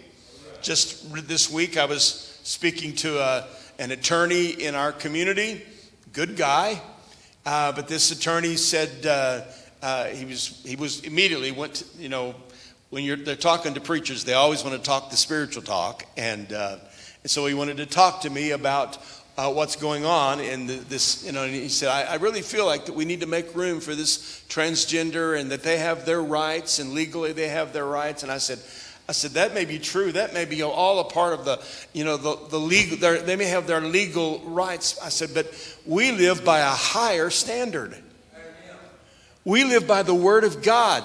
Just 0.64 1.28
this 1.28 1.52
week, 1.52 1.78
I 1.78 1.86
was 1.86 2.40
speaking 2.42 2.96
to 2.96 3.20
a, 3.20 3.48
an 3.78 3.92
attorney 3.92 4.50
in 4.50 4.74
our 4.74 4.92
community, 4.92 5.62
good 6.14 6.36
guy, 6.36 6.82
uh, 7.46 7.74
but 7.74 7.88
this 7.88 8.10
attorney 8.10 8.56
said 8.56 9.06
uh, 9.06 9.42
uh, 9.84 10.06
he 10.06 10.26
was 10.26 10.64
he 10.66 10.76
was 10.76 11.02
immediately 11.02 11.52
went 11.52 11.76
to, 11.76 11.86
you 12.00 12.10
know 12.10 12.34
when 12.96 13.26
they're 13.26 13.36
talking 13.36 13.74
to 13.74 13.82
preachers 13.82 14.24
they 14.24 14.34
always 14.34 14.64
want 14.64 14.74
to 14.74 14.82
talk 14.82 15.10
the 15.10 15.18
spiritual 15.18 15.62
talk 15.62 16.06
and 16.16 16.54
uh, 16.54 16.78
and 17.24 17.30
so 17.30 17.46
he 17.46 17.54
wanted 17.54 17.78
to 17.78 17.86
talk 17.86 18.22
to 18.22 18.30
me 18.30 18.52
about 18.52 18.98
uh, 19.38 19.52
what's 19.52 19.76
going 19.76 20.06
on 20.06 20.40
in 20.40 20.66
the, 20.68 20.76
this, 20.76 21.26
you 21.26 21.32
know, 21.32 21.44
and 21.44 21.54
he 21.54 21.68
said, 21.68 21.90
I, 21.90 22.14
I, 22.14 22.16
really 22.18 22.42
feel 22.42 22.66
like 22.66 22.86
that 22.86 22.94
we 22.94 23.04
need 23.04 23.20
to 23.22 23.26
make 23.26 23.54
room 23.54 23.82
for 23.82 23.96
this 23.96 24.46
transgender 24.48 25.38
and 25.38 25.52
that 25.52 25.62
they 25.62 25.78
have 25.78 26.06
their 26.06 26.22
rights 26.22 26.80
and 26.80 26.94
legally 26.94 27.34
they 27.34 27.50
have 27.50 27.74
their 27.74 27.86
rights. 27.86 28.24
And 28.24 28.32
I 28.32 28.38
said, 28.38 28.60
I 29.10 29.12
said, 29.12 29.32
that 29.32 29.54
may 29.54 29.66
be 29.66 29.78
true. 29.78 30.12
That 30.14 30.34
may 30.34 30.46
be 30.46 30.64
all 30.64 31.00
a 31.00 31.04
part 31.04 31.34
of 31.34 31.44
the, 31.44 31.62
you 31.94 32.06
know, 32.06 32.16
the, 32.16 32.38
the 32.50 32.60
legal, 32.60 32.98
they 32.98 33.36
may 33.36 33.46
have 33.46 33.68
their 33.68 33.82
legal 33.82 34.40
rights. 34.42 34.98
I 35.04 35.10
said, 35.10 35.32
but 35.34 35.52
we 35.86 36.12
live 36.12 36.46
by 36.46 36.60
a 36.60 36.70
higher 36.70 37.30
standard. 37.30 37.96
We 39.44 39.64
live 39.64 39.86
by 39.86 40.04
the 40.04 40.16
Word 40.16 40.44
of 40.44 40.64
God. 40.64 41.04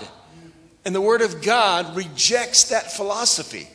And 0.84 0.94
the 0.94 1.00
Word 1.00 1.20
of 1.20 1.42
God 1.42 1.94
rejects 1.94 2.70
that 2.70 2.90
philosophy, 2.90 3.68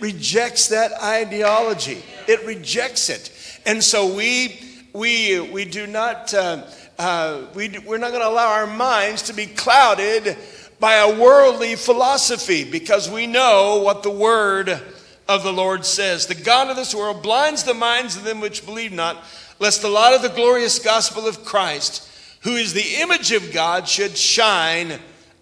rejects 0.00 0.68
that 0.68 0.92
ideology. 1.02 2.02
It 2.26 2.44
rejects 2.44 3.08
it. 3.08 3.32
And 3.64 3.82
so 3.82 4.12
we, 4.14 4.60
we, 4.92 5.40
we 5.40 5.64
do 5.64 5.86
not, 5.86 6.34
uh, 6.34 6.64
uh, 6.98 7.42
we, 7.54 7.78
we're 7.86 7.98
not 7.98 8.10
going 8.10 8.22
to 8.22 8.28
allow 8.28 8.52
our 8.52 8.66
minds 8.66 9.22
to 9.22 9.32
be 9.32 9.46
clouded 9.46 10.36
by 10.80 10.94
a 10.94 11.20
worldly 11.20 11.76
philosophy 11.76 12.68
because 12.68 13.10
we 13.10 13.26
know 13.26 13.82
what 13.84 14.02
the 14.02 14.10
word 14.10 14.80
of 15.28 15.42
the 15.42 15.52
Lord 15.52 15.84
says. 15.84 16.26
The 16.26 16.34
God 16.34 16.70
of 16.70 16.76
this 16.76 16.94
world 16.94 17.22
blinds 17.22 17.64
the 17.64 17.74
minds 17.74 18.16
of 18.16 18.24
them 18.24 18.40
which 18.40 18.64
believe 18.64 18.92
not, 18.92 19.22
lest 19.58 19.82
the 19.82 19.88
light 19.88 20.14
of 20.14 20.22
the 20.22 20.28
glorious 20.28 20.78
gospel 20.78 21.26
of 21.26 21.44
Christ, 21.44 22.08
who 22.42 22.56
is 22.56 22.72
the 22.72 23.00
image 23.00 23.32
of 23.32 23.52
God, 23.52 23.86
should 23.88 24.16
shine 24.16 24.98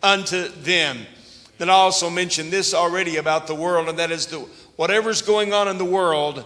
unto 0.07 0.49
them. 0.49 1.05
Then 1.59 1.69
I 1.69 1.73
also 1.73 2.09
mentioned 2.09 2.53
this 2.53 2.73
already 2.73 3.17
about 3.17 3.47
the 3.47 3.55
world, 3.55 3.89
and 3.89 3.99
that 3.99 4.11
is 4.11 4.27
the, 4.27 4.39
whatever's 4.77 5.21
going 5.21 5.53
on 5.53 5.69
in 5.69 5.79
the 5.79 5.85
world, 5.85 6.45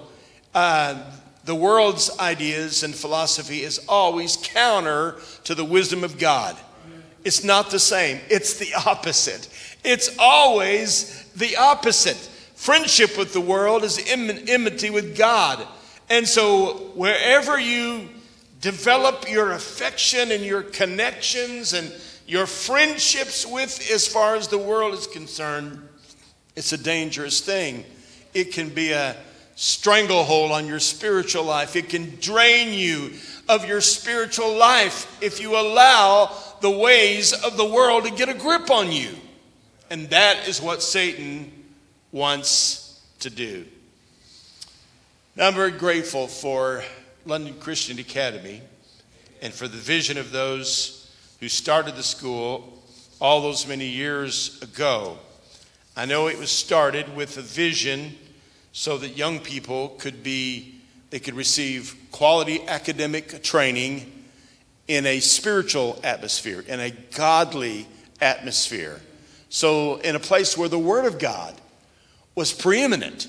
uh, 0.54 1.02
the 1.44 1.54
world's 1.54 2.16
ideas 2.18 2.82
and 2.82 2.94
philosophy 2.94 3.62
is 3.62 3.84
always 3.88 4.36
counter 4.36 5.16
to 5.44 5.54
the 5.54 5.64
wisdom 5.64 6.04
of 6.04 6.18
God. 6.18 6.56
It's 7.22 7.44
not 7.44 7.70
the 7.70 7.78
same, 7.78 8.20
it's 8.30 8.54
the 8.54 8.72
opposite. 8.86 9.48
It's 9.84 10.16
always 10.18 11.24
the 11.36 11.56
opposite. 11.56 12.16
Friendship 12.54 13.18
with 13.18 13.32
the 13.32 13.40
world 13.40 13.84
is 13.84 14.02
enmity 14.08 14.90
with 14.90 15.16
God. 15.16 15.66
And 16.08 16.26
so, 16.26 16.92
wherever 16.94 17.58
you 17.58 18.08
develop 18.60 19.30
your 19.30 19.52
affection 19.52 20.32
and 20.32 20.44
your 20.44 20.62
connections 20.62 21.72
and 21.72 21.92
your 22.30 22.46
friendships 22.46 23.44
with, 23.44 23.90
as 23.90 24.06
far 24.06 24.36
as 24.36 24.46
the 24.46 24.56
world 24.56 24.94
is 24.94 25.08
concerned, 25.08 25.82
it's 26.54 26.72
a 26.72 26.78
dangerous 26.78 27.40
thing. 27.40 27.84
It 28.34 28.52
can 28.52 28.68
be 28.68 28.92
a 28.92 29.16
stranglehold 29.56 30.52
on 30.52 30.68
your 30.68 30.78
spiritual 30.78 31.42
life. 31.42 31.74
It 31.74 31.88
can 31.88 32.14
drain 32.20 32.72
you 32.72 33.14
of 33.48 33.66
your 33.66 33.80
spiritual 33.80 34.56
life 34.56 35.20
if 35.20 35.40
you 35.40 35.58
allow 35.58 36.30
the 36.60 36.70
ways 36.70 37.32
of 37.32 37.56
the 37.56 37.64
world 37.64 38.04
to 38.04 38.12
get 38.12 38.28
a 38.28 38.34
grip 38.34 38.70
on 38.70 38.92
you. 38.92 39.10
And 39.90 40.08
that 40.10 40.46
is 40.46 40.62
what 40.62 40.84
Satan 40.84 41.50
wants 42.12 43.02
to 43.18 43.30
do. 43.30 43.66
Now, 45.34 45.48
I'm 45.48 45.54
very 45.54 45.72
grateful 45.72 46.28
for 46.28 46.84
London 47.26 47.54
Christian 47.58 47.98
Academy 47.98 48.60
and 49.42 49.52
for 49.52 49.66
the 49.66 49.76
vision 49.76 50.16
of 50.16 50.30
those 50.30 50.99
who 51.40 51.48
started 51.48 51.96
the 51.96 52.02
school 52.02 52.82
all 53.20 53.40
those 53.40 53.66
many 53.66 53.86
years 53.86 54.60
ago. 54.62 55.18
I 55.96 56.06
know 56.06 56.28
it 56.28 56.38
was 56.38 56.50
started 56.50 57.16
with 57.16 57.36
a 57.36 57.42
vision 57.42 58.14
so 58.72 58.98
that 58.98 59.16
young 59.16 59.40
people 59.40 59.90
could 59.98 60.22
be 60.22 60.80
they 61.10 61.18
could 61.18 61.34
receive 61.34 61.96
quality 62.12 62.66
academic 62.68 63.42
training 63.42 64.10
in 64.86 65.06
a 65.06 65.20
spiritual 65.20 65.98
atmosphere, 66.04 66.64
in 66.66 66.80
a 66.80 66.90
godly 66.90 67.86
atmosphere. 68.20 69.00
So, 69.48 69.96
in 69.96 70.14
a 70.14 70.20
place 70.20 70.56
where 70.56 70.68
the 70.68 70.78
Word 70.78 71.04
of 71.04 71.18
God 71.18 71.54
was 72.36 72.52
preeminent, 72.52 73.26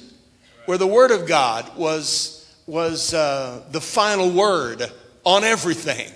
where 0.66 0.78
the 0.78 0.88
Word 0.88 1.10
of 1.10 1.28
God 1.28 1.76
was, 1.76 2.48
was 2.68 3.16
uh, 3.16 3.64
the 3.72 3.82
final 3.82 4.30
word 4.30 4.86
on 5.24 5.44
everything. 5.44 6.12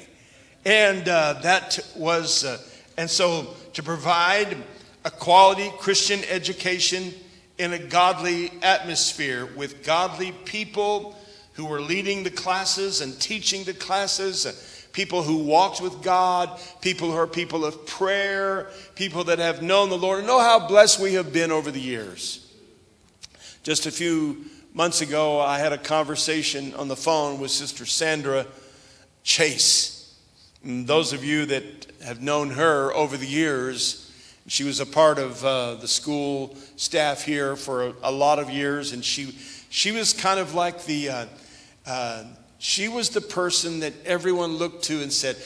And 0.66 1.08
uh, 1.08 1.34
that 1.44 1.80
was, 1.96 2.44
uh, 2.44 2.58
and 2.98 3.10
so 3.10 3.56
to 3.74 3.84
provide 3.84 4.58
a 5.04 5.12
quality 5.12 5.72
Christian 5.78 6.22
education 6.30 7.14
in 7.58 7.74
a 7.74 7.80
godly 7.80 8.52
atmosphere 8.64 9.46
with 9.46 9.84
godly 9.86 10.32
people 10.44 11.16
who 11.54 11.66
were 11.66 11.80
leading 11.80 12.24
the 12.24 12.32
classes 12.32 13.02
and 13.02 13.20
teaching 13.22 13.64
the 13.64 13.74
classes, 13.74 14.88
people 14.92 15.22
who 15.22 15.38
walked 15.38 15.82
with 15.82 16.02
God, 16.02 16.60
people 16.82 17.12
who 17.12 17.18
are 17.18 17.28
people 17.28 17.64
of 17.64 17.86
prayer, 17.86 18.70
people 18.96 19.26
that 19.26 19.40
have 19.40 19.62
known 19.62 19.90
the 19.90 19.98
Lord, 19.98 20.26
know 20.26 20.40
how 20.40 20.68
blessed 20.68 21.00
we 21.00 21.14
have 21.14 21.32
been 21.32 21.52
over 21.52 21.70
the 21.72 21.80
years. 21.80 22.42
Just 23.64 23.86
a 23.86 23.92
few 23.92 24.46
months 24.74 25.02
ago, 25.02 25.40
I 25.40 25.60
had 25.60 25.74
a 25.74 25.78
conversation 25.78 26.74
on 26.74 26.88
the 26.88 26.96
phone 26.96 27.40
with 27.40 27.52
Sister 27.52 27.86
Sandra 27.86 28.46
Chase. 29.24 30.05
And 30.66 30.88
those 30.88 31.14
of 31.14 31.24
you 31.24 31.46
that 31.46 31.64
have 32.04 32.24
known 32.24 32.50
her 32.50 32.92
over 32.96 33.18
the 33.18 33.28
years, 33.28 34.12
she 34.48 34.64
was 34.64 34.80
a 34.80 34.86
part 34.86 35.20
of 35.20 35.46
uh, 35.46 35.76
the 35.76 35.88
school 35.88 36.58
staff 36.76 37.22
here 37.22 37.56
for 37.56 37.90
a, 37.90 37.94
a, 38.02 38.12
lot 38.12 38.40
of 38.40 38.50
years, 38.50 38.92
and 38.92 39.06
she 39.06 39.38
she 39.70 39.92
was 39.92 40.12
kind 40.12 40.40
of 40.40 40.56
like 40.56 40.86
the 40.86 41.10
uh, 41.10 41.26
uh, 41.86 42.24
she 42.58 42.88
was 42.88 43.10
the 43.10 43.22
person 43.22 43.82
that 43.82 43.94
everyone 44.06 44.54
looked 44.58 44.84
to 44.86 45.04
and 45.04 45.14
said, 45.14 45.38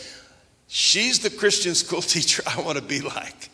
"She's 0.69 1.19
the 1.19 1.29
Christian 1.29 1.75
school 1.83 2.01
teacher 2.01 2.41
I 2.47 2.61
want 2.61 2.77
to 2.77 2.83
be 2.83 3.01
like." 3.01 3.49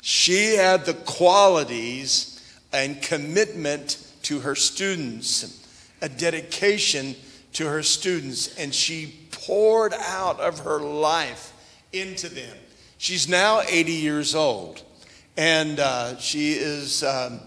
She 0.00 0.54
had 0.54 0.86
the 0.86 0.94
qualities 0.94 2.40
and 2.72 3.02
commitment 3.02 3.96
to 4.22 4.38
her 4.40 4.54
students, 4.54 5.66
a 6.00 6.08
dedication 6.08 7.16
to 7.54 7.66
her 7.66 7.82
students, 7.82 8.56
and 8.56 8.72
she 8.72 9.27
poured 9.48 9.94
out 9.94 10.38
of 10.40 10.58
her 10.58 10.78
life 10.78 11.54
into 11.94 12.28
them. 12.28 12.54
She's 12.98 13.30
now 13.30 13.62
80 13.66 13.92
years 13.92 14.34
old. 14.34 14.82
And 15.38 15.80
uh, 15.80 16.18
she 16.18 16.52
is 16.52 17.02
um, 17.02 17.40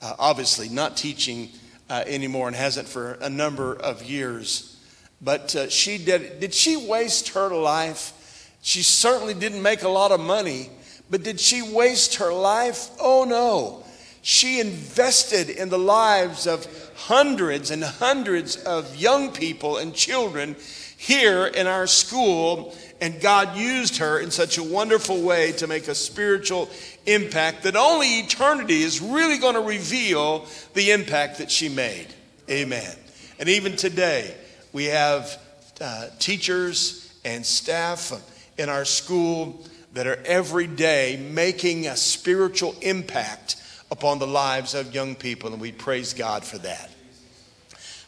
uh, 0.00 0.14
obviously 0.18 0.70
not 0.70 0.96
teaching 0.96 1.50
uh, 1.90 2.04
anymore 2.06 2.46
and 2.46 2.56
hasn't 2.56 2.88
for 2.88 3.18
a 3.20 3.28
number 3.28 3.74
of 3.74 4.02
years. 4.02 4.80
But 5.20 5.54
uh, 5.54 5.68
she 5.68 5.98
did, 5.98 6.40
did 6.40 6.54
she 6.54 6.88
waste 6.88 7.28
her 7.34 7.54
life? 7.54 8.48
She 8.62 8.82
certainly 8.82 9.34
didn't 9.34 9.60
make 9.60 9.82
a 9.82 9.90
lot 9.90 10.10
of 10.10 10.20
money, 10.20 10.70
but 11.10 11.22
did 11.22 11.38
she 11.38 11.60
waste 11.60 12.14
her 12.14 12.32
life? 12.32 12.88
Oh 12.98 13.24
no. 13.24 13.84
She 14.22 14.58
invested 14.58 15.50
in 15.50 15.68
the 15.68 15.78
lives 15.78 16.46
of 16.46 16.66
hundreds 17.06 17.70
and 17.70 17.82
hundreds 17.82 18.56
of 18.56 18.96
young 18.96 19.32
people 19.32 19.76
and 19.76 19.94
children 19.94 20.56
here 20.96 21.46
in 21.46 21.66
our 21.66 21.88
school, 21.88 22.76
and 23.00 23.20
God 23.20 23.56
used 23.56 23.96
her 23.96 24.20
in 24.20 24.30
such 24.30 24.56
a 24.56 24.62
wonderful 24.62 25.20
way 25.20 25.50
to 25.52 25.66
make 25.66 25.88
a 25.88 25.96
spiritual 25.96 26.70
impact 27.04 27.64
that 27.64 27.74
only 27.74 28.20
eternity 28.20 28.82
is 28.82 29.00
really 29.00 29.38
going 29.38 29.56
to 29.56 29.60
reveal 29.60 30.46
the 30.74 30.92
impact 30.92 31.38
that 31.38 31.50
she 31.50 31.68
made. 31.68 32.06
Amen. 32.48 32.96
And 33.40 33.48
even 33.48 33.74
today, 33.74 34.32
we 34.72 34.84
have 34.84 35.42
uh, 35.80 36.06
teachers 36.20 37.12
and 37.24 37.44
staff 37.44 38.12
in 38.56 38.68
our 38.68 38.84
school 38.84 39.60
that 39.94 40.06
are 40.06 40.22
every 40.24 40.68
day 40.68 41.16
making 41.32 41.88
a 41.88 41.96
spiritual 41.96 42.76
impact 42.80 43.56
upon 43.90 44.20
the 44.20 44.26
lives 44.26 44.74
of 44.74 44.94
young 44.94 45.16
people, 45.16 45.52
and 45.52 45.60
we 45.60 45.72
praise 45.72 46.14
God 46.14 46.44
for 46.44 46.58
that. 46.58 46.91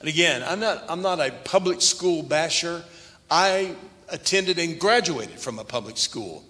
And 0.05 0.11
again, 0.11 0.45
I'm 0.47 0.61
not, 0.61 0.85
I'm 0.87 1.01
not 1.01 1.19
a 1.19 1.31
public 1.45 1.81
school 1.81 2.23
basher. 2.23 2.85
I 3.31 3.75
attended 4.11 4.59
and 4.59 4.79
graduated 4.79 5.41
from 5.41 5.59
a 5.59 5.65
public 5.65 5.97
school. 5.97 6.45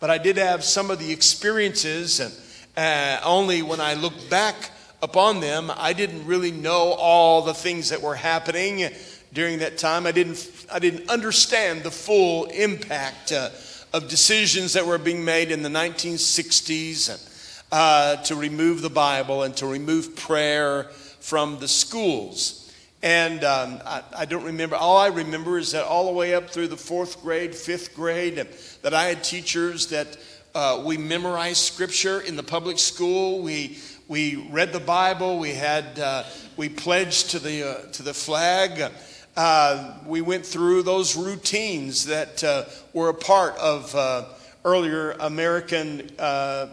But 0.00 0.10
I 0.10 0.18
did 0.18 0.36
have 0.38 0.64
some 0.64 0.90
of 0.90 0.98
the 0.98 1.12
experiences, 1.12 2.18
and 2.18 2.34
uh, 2.76 3.20
only 3.24 3.62
when 3.62 3.80
I 3.80 3.94
look 3.94 4.28
back 4.28 4.72
upon 5.02 5.38
them, 5.38 5.70
I 5.76 5.92
didn't 5.92 6.26
really 6.26 6.50
know 6.50 6.94
all 6.98 7.42
the 7.42 7.54
things 7.54 7.90
that 7.90 8.02
were 8.02 8.16
happening 8.16 8.90
during 9.32 9.60
that 9.60 9.78
time. 9.78 10.04
I 10.04 10.10
didn't, 10.10 10.66
I 10.72 10.80
didn't 10.80 11.08
understand 11.08 11.84
the 11.84 11.92
full 11.92 12.46
impact 12.46 13.30
uh, 13.30 13.50
of 13.92 14.08
decisions 14.08 14.72
that 14.72 14.84
were 14.84 14.98
being 14.98 15.24
made 15.24 15.52
in 15.52 15.62
the 15.62 15.68
1960s 15.68 17.64
uh, 17.70 18.16
to 18.16 18.34
remove 18.34 18.82
the 18.82 18.90
Bible 18.90 19.44
and 19.44 19.56
to 19.58 19.66
remove 19.68 20.16
prayer 20.16 20.88
from 21.20 21.60
the 21.60 21.68
schools. 21.68 22.64
And 23.02 23.44
um, 23.44 23.80
I, 23.84 24.02
I, 24.16 24.24
don't 24.24 24.44
remember, 24.44 24.74
all 24.74 24.96
I 24.96 25.08
remember 25.08 25.58
is 25.58 25.72
that 25.72 25.84
all 25.84 26.06
the 26.06 26.12
way 26.12 26.34
up 26.34 26.50
through 26.50 26.68
the 26.68 26.76
fourth 26.76 27.22
grade, 27.22 27.54
fifth 27.54 27.94
grade, 27.94 28.46
that 28.82 28.94
I 28.94 29.04
had 29.04 29.22
teachers 29.22 29.88
that 29.88 30.16
uh, 30.54 30.82
we 30.84 30.96
memorized 30.96 31.58
scripture 31.58 32.20
in 32.20 32.36
the 32.36 32.42
public 32.42 32.78
school. 32.78 33.42
We, 33.42 33.78
we 34.08 34.36
read 34.50 34.72
the 34.72 34.80
Bible. 34.80 35.38
We 35.38 35.50
had, 35.50 35.98
uh, 35.98 36.24
we 36.56 36.70
pledged 36.70 37.32
to 37.32 37.38
the, 37.38 37.68
uh, 37.68 37.92
to 37.92 38.02
the 38.02 38.14
flag. 38.14 38.90
Uh, 39.36 39.98
we 40.06 40.22
went 40.22 40.46
through 40.46 40.82
those 40.82 41.14
routines 41.14 42.06
that 42.06 42.42
uh, 42.42 42.64
were 42.94 43.10
a 43.10 43.14
part 43.14 43.54
of 43.58 43.94
uh, 43.94 44.24
earlier 44.64 45.12
American 45.20 46.10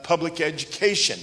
public 0.03 0.39
education. 0.39 1.19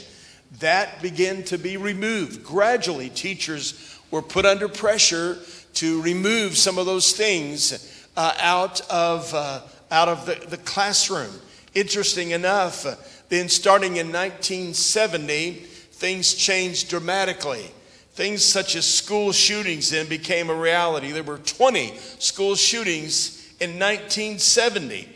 That 0.59 1.01
began 1.01 1.45
to 1.45 1.57
be 1.57 1.79
removed. 1.79 2.45
Gradually, 2.45 3.09
teachers 3.09 3.99
were 4.11 4.23
put 4.23 4.44
under 4.44 4.68
pressure 4.68 5.38
to 5.75 6.03
remove 6.03 6.57
some 6.57 6.79
of 6.79 6.87
those 6.87 7.12
things 7.12 8.07
uh, 8.16 8.35
out 8.40 8.81
of, 8.90 9.33
uh, 9.35 9.61
out 9.90 10.09
of 10.09 10.27
the, 10.27 10.35
the 10.49 10.59
classroom. 10.59 11.31
Interesting 11.75 12.33
enough, 12.33 12.85
then 13.29 13.49
starting 13.49 13.96
in 13.96 14.09
1970, 14.09 15.53
things 15.53 16.35
changed 16.35 16.88
dramatically. 16.90 17.70
Things 18.12 18.44
such 18.44 18.75
as 18.75 18.85
school 18.85 19.33
shootings 19.33 19.90
then 19.90 20.09
became 20.09 20.51
a 20.51 20.55
reality. 20.55 21.12
There 21.12 21.23
were 21.23 21.38
20 21.38 21.96
school 22.18 22.57
shootings 22.57 23.55
in 23.61 23.79
1970. 23.79 25.09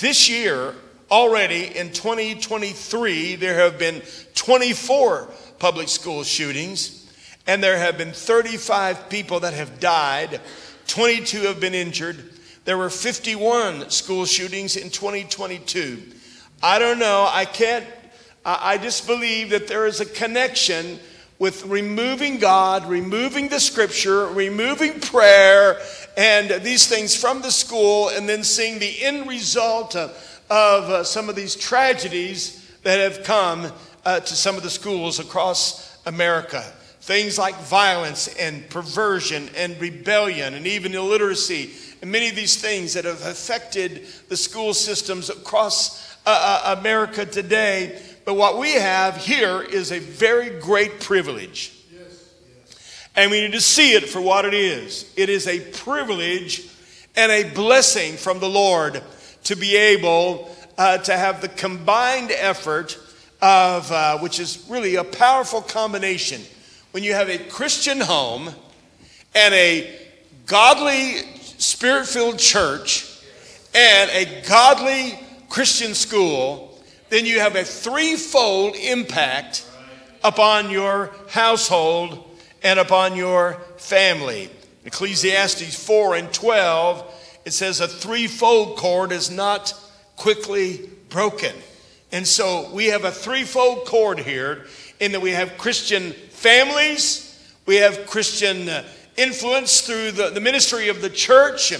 This 0.00 0.28
year, 0.28 0.74
already 1.10 1.76
in 1.76 1.92
2023, 1.92 3.36
there 3.36 3.54
have 3.58 3.78
been 3.78 4.02
24 4.34 5.28
public 5.58 5.88
school 5.88 6.22
shootings. 6.22 7.03
And 7.46 7.62
there 7.62 7.78
have 7.78 7.98
been 7.98 8.12
35 8.12 9.08
people 9.10 9.40
that 9.40 9.52
have 9.52 9.80
died, 9.80 10.40
22 10.86 11.42
have 11.42 11.60
been 11.60 11.74
injured. 11.74 12.32
There 12.64 12.78
were 12.78 12.90
51 12.90 13.90
school 13.90 14.24
shootings 14.24 14.76
in 14.76 14.88
2022. 14.88 16.02
I 16.62 16.78
don't 16.78 16.98
know, 16.98 17.28
I 17.30 17.44
can't, 17.44 17.84
I 18.44 18.78
just 18.78 19.06
believe 19.06 19.50
that 19.50 19.68
there 19.68 19.86
is 19.86 20.00
a 20.00 20.06
connection 20.06 20.98
with 21.38 21.66
removing 21.66 22.38
God, 22.38 22.86
removing 22.86 23.48
the 23.48 23.60
scripture, 23.60 24.26
removing 24.28 25.00
prayer, 25.00 25.78
and 26.16 26.62
these 26.62 26.86
things 26.86 27.14
from 27.14 27.42
the 27.42 27.50
school, 27.50 28.08
and 28.10 28.26
then 28.28 28.44
seeing 28.44 28.78
the 28.78 29.02
end 29.02 29.28
result 29.28 29.96
of, 29.96 30.10
of 30.48 30.84
uh, 30.84 31.04
some 31.04 31.28
of 31.28 31.36
these 31.36 31.56
tragedies 31.56 32.66
that 32.82 32.98
have 32.98 33.24
come 33.24 33.70
uh, 34.06 34.20
to 34.20 34.34
some 34.34 34.56
of 34.56 34.62
the 34.62 34.70
schools 34.70 35.18
across 35.18 35.98
America. 36.06 36.64
Things 37.04 37.38
like 37.38 37.54
violence 37.56 38.28
and 38.28 38.68
perversion 38.70 39.50
and 39.56 39.78
rebellion 39.78 40.54
and 40.54 40.66
even 40.66 40.94
illiteracy 40.94 41.72
and 42.04 42.12
many 42.12 42.28
of 42.28 42.36
these 42.36 42.60
things 42.60 42.92
that 42.92 43.06
have 43.06 43.24
affected 43.24 44.06
the 44.28 44.36
school 44.36 44.74
systems 44.74 45.30
across 45.30 46.16
uh, 46.26 46.60
uh, 46.64 46.76
America 46.78 47.24
today. 47.24 47.98
But 48.26 48.34
what 48.34 48.58
we 48.58 48.72
have 48.72 49.16
here 49.16 49.62
is 49.62 49.90
a 49.90 50.00
very 50.00 50.60
great 50.60 51.00
privilege. 51.00 51.72
And 53.16 53.30
we 53.30 53.40
need 53.40 53.52
to 53.52 53.60
see 53.60 53.94
it 53.94 54.06
for 54.06 54.20
what 54.20 54.44
it 54.44 54.52
is. 54.52 55.12
It 55.16 55.30
is 55.30 55.46
a 55.46 55.60
privilege 55.60 56.68
and 57.16 57.32
a 57.32 57.50
blessing 57.54 58.16
from 58.16 58.38
the 58.38 58.50
Lord 58.50 59.02
to 59.44 59.56
be 59.56 59.74
able 59.74 60.54
uh, 60.76 60.98
to 60.98 61.16
have 61.16 61.40
the 61.40 61.48
combined 61.48 62.32
effort 62.32 62.98
of, 63.40 63.90
uh, 63.90 64.18
which 64.18 64.40
is 64.40 64.66
really 64.68 64.96
a 64.96 65.04
powerful 65.04 65.62
combination. 65.62 66.42
When 66.94 67.02
you 67.02 67.14
have 67.14 67.28
a 67.28 67.38
Christian 67.38 68.00
home 68.00 68.50
and 69.34 69.52
a 69.52 69.98
godly, 70.46 71.22
spirit 71.58 72.06
filled 72.06 72.38
church 72.38 73.20
and 73.74 74.08
a 74.12 74.42
godly 74.48 75.18
Christian 75.48 75.94
school, 75.94 76.80
then 77.08 77.26
you 77.26 77.40
have 77.40 77.56
a 77.56 77.64
threefold 77.64 78.76
impact 78.76 79.68
upon 80.22 80.70
your 80.70 81.10
household 81.30 82.30
and 82.62 82.78
upon 82.78 83.16
your 83.16 83.54
family. 83.76 84.48
Ecclesiastes 84.84 85.74
4 85.74 86.14
and 86.14 86.32
12, 86.32 87.40
it 87.44 87.52
says, 87.52 87.80
A 87.80 87.88
threefold 87.88 88.76
cord 88.76 89.10
is 89.10 89.32
not 89.32 89.74
quickly 90.14 90.88
broken. 91.08 91.56
And 92.12 92.24
so 92.24 92.70
we 92.72 92.86
have 92.86 93.04
a 93.04 93.10
threefold 93.10 93.84
cord 93.84 94.20
here 94.20 94.66
in 95.00 95.10
that 95.10 95.20
we 95.20 95.32
have 95.32 95.58
Christian 95.58 96.14
families, 96.44 97.42
we 97.64 97.76
have 97.76 98.06
Christian 98.06 98.68
uh, 98.68 98.84
influence 99.16 99.80
through 99.80 100.10
the, 100.10 100.28
the 100.28 100.42
ministry 100.42 100.90
of 100.90 101.00
the 101.00 101.08
church, 101.08 101.72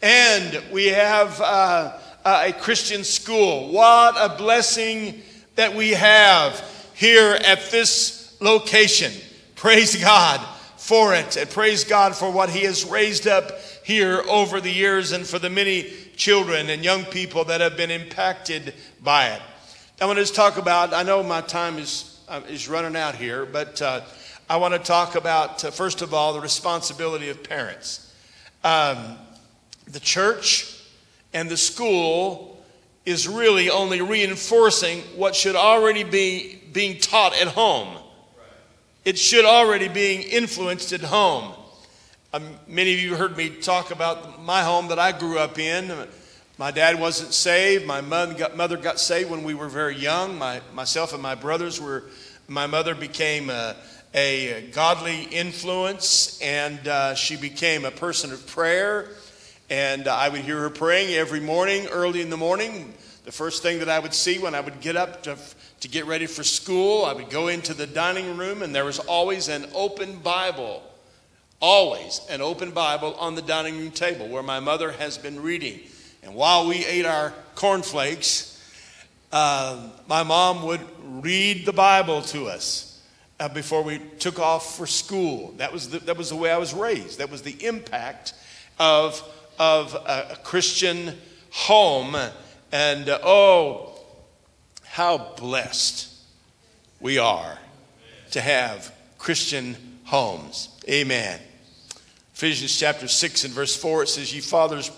and 0.00 0.62
we 0.72 0.86
have 0.86 1.38
uh, 1.42 1.92
a 2.24 2.54
Christian 2.54 3.04
school. 3.04 3.70
What 3.70 4.14
a 4.16 4.34
blessing 4.38 5.20
that 5.56 5.74
we 5.74 5.90
have 5.90 6.58
here 6.94 7.32
at 7.44 7.70
this 7.70 8.34
location. 8.40 9.12
Praise 9.56 9.94
God 10.02 10.40
for 10.78 11.14
it, 11.14 11.36
and 11.36 11.50
praise 11.50 11.84
God 11.84 12.16
for 12.16 12.32
what 12.32 12.48
He 12.48 12.60
has 12.60 12.86
raised 12.86 13.26
up 13.26 13.60
here 13.84 14.22
over 14.26 14.58
the 14.58 14.72
years 14.72 15.12
and 15.12 15.26
for 15.26 15.38
the 15.38 15.50
many 15.50 15.92
children 16.16 16.70
and 16.70 16.82
young 16.82 17.04
people 17.04 17.44
that 17.44 17.60
have 17.60 17.76
been 17.76 17.90
impacted 17.90 18.72
by 19.02 19.32
it. 19.32 19.42
I 20.00 20.06
want 20.06 20.16
to 20.16 20.22
just 20.22 20.34
talk 20.34 20.56
about, 20.56 20.94
I 20.94 21.02
know 21.02 21.22
my 21.22 21.42
time 21.42 21.76
is, 21.76 22.07
uh, 22.28 22.42
is 22.48 22.68
running 22.68 22.96
out 22.96 23.14
here, 23.14 23.46
but 23.46 23.80
uh, 23.80 24.02
I 24.50 24.56
want 24.56 24.74
to 24.74 24.80
talk 24.80 25.14
about, 25.14 25.64
uh, 25.64 25.70
first 25.70 26.02
of 26.02 26.12
all, 26.12 26.32
the 26.32 26.40
responsibility 26.40 27.28
of 27.30 27.42
parents. 27.42 28.14
Um, 28.64 29.16
the 29.86 30.00
church 30.00 30.82
and 31.32 31.48
the 31.48 31.56
school 31.56 32.62
is 33.06 33.26
really 33.26 33.70
only 33.70 34.00
reinforcing 34.00 35.00
what 35.16 35.34
should 35.34 35.56
already 35.56 36.04
be 36.04 36.60
being 36.72 36.98
taught 36.98 37.34
at 37.40 37.48
home. 37.48 37.96
It 39.04 39.18
should 39.18 39.46
already 39.46 39.88
be 39.88 40.20
influenced 40.20 40.92
at 40.92 41.00
home. 41.00 41.54
Um, 42.34 42.46
many 42.66 42.92
of 42.92 43.00
you 43.00 43.16
heard 43.16 43.36
me 43.38 43.48
talk 43.48 43.90
about 43.90 44.42
my 44.42 44.62
home 44.62 44.88
that 44.88 44.98
I 44.98 45.12
grew 45.12 45.38
up 45.38 45.58
in. 45.58 45.90
My 46.58 46.72
dad 46.72 46.98
wasn't 46.98 47.32
saved. 47.32 47.86
My 47.86 48.00
mother 48.00 48.34
got, 48.34 48.56
mother 48.56 48.76
got 48.76 48.98
saved 48.98 49.30
when 49.30 49.44
we 49.44 49.54
were 49.54 49.68
very 49.68 49.94
young. 49.94 50.36
My, 50.36 50.60
myself 50.74 51.12
and 51.12 51.22
my 51.22 51.36
brothers 51.36 51.80
were, 51.80 52.02
my 52.48 52.66
mother 52.66 52.96
became 52.96 53.48
a, 53.48 53.76
a 54.12 54.68
godly 54.72 55.22
influence 55.22 56.40
and 56.42 56.88
uh, 56.88 57.14
she 57.14 57.36
became 57.36 57.84
a 57.84 57.92
person 57.92 58.32
of 58.32 58.44
prayer. 58.48 59.08
And 59.70 60.08
uh, 60.08 60.16
I 60.16 60.30
would 60.30 60.40
hear 60.40 60.58
her 60.62 60.70
praying 60.70 61.14
every 61.14 61.38
morning, 61.38 61.86
early 61.92 62.22
in 62.22 62.28
the 62.28 62.36
morning. 62.36 62.92
The 63.24 63.30
first 63.30 63.62
thing 63.62 63.78
that 63.78 63.88
I 63.88 64.00
would 64.00 64.14
see 64.14 64.40
when 64.40 64.56
I 64.56 64.60
would 64.60 64.80
get 64.80 64.96
up 64.96 65.22
to, 65.24 65.38
to 65.78 65.88
get 65.88 66.06
ready 66.06 66.26
for 66.26 66.42
school, 66.42 67.04
I 67.04 67.12
would 67.12 67.30
go 67.30 67.46
into 67.46 67.72
the 67.72 67.86
dining 67.86 68.36
room 68.36 68.62
and 68.62 68.74
there 68.74 68.84
was 68.84 68.98
always 68.98 69.46
an 69.46 69.66
open 69.74 70.16
Bible 70.18 70.82
Always 71.60 72.20
an 72.30 72.40
open 72.40 72.70
Bible 72.70 73.14
on 73.14 73.34
the 73.34 73.42
dining 73.42 73.78
room 73.78 73.90
table 73.90 74.28
where 74.28 74.44
my 74.44 74.60
mother 74.60 74.92
has 74.92 75.18
been 75.18 75.42
reading. 75.42 75.80
And 76.28 76.36
while 76.36 76.68
we 76.68 76.84
ate 76.84 77.06
our 77.06 77.32
cornflakes, 77.54 78.62
uh, 79.32 79.88
my 80.08 80.22
mom 80.22 80.62
would 80.66 80.82
read 81.24 81.64
the 81.64 81.72
Bible 81.72 82.20
to 82.20 82.48
us 82.48 83.00
uh, 83.40 83.48
before 83.48 83.82
we 83.82 83.98
took 84.18 84.38
off 84.38 84.76
for 84.76 84.86
school. 84.86 85.54
That 85.56 85.72
was, 85.72 85.88
the, 85.88 86.00
that 86.00 86.18
was 86.18 86.28
the 86.28 86.36
way 86.36 86.50
I 86.50 86.58
was 86.58 86.74
raised. 86.74 87.20
That 87.20 87.30
was 87.30 87.40
the 87.40 87.56
impact 87.64 88.34
of, 88.78 89.26
of 89.58 89.94
a, 89.94 90.36
Christian 90.44 91.16
home. 91.50 92.14
And 92.72 93.08
uh, 93.08 93.20
oh, 93.22 93.98
how 94.84 95.32
blessed 95.38 96.14
we 97.00 97.16
are 97.16 97.58
to 98.32 98.42
have 98.42 98.94
Christian 99.16 99.78
homes. 100.04 100.68
Amen. 100.86 101.40
Ephesians 102.34 102.78
chapter 102.78 103.08
6 103.08 103.44
and 103.44 103.54
verse 103.54 103.74
4, 103.74 104.02
it 104.02 104.08
says, 104.10 104.34
Ye 104.34 104.42
fathers, 104.42 104.90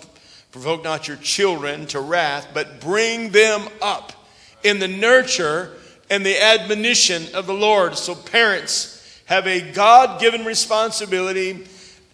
provoke 0.53 0.83
not 0.83 1.09
your 1.09 1.17
children 1.19 1.87
to 1.87 2.01
wrath, 2.01 2.49
but 2.53 2.81
bring 2.81 3.31
them 3.31 3.69
up 3.81 4.13
in 4.63 4.79
the 4.79 4.89
nurture 4.89 5.73
and 6.11 6.27
the 6.27 6.43
admonition 6.43 7.23
of 7.35 7.47
the 7.47 7.55
Lord. 7.55 7.97
So 7.97 8.15
parents 8.15 9.23
have 9.27 9.47
a 9.47 9.73
God 9.73 10.21
given 10.21 10.45
responsibility 10.45 11.67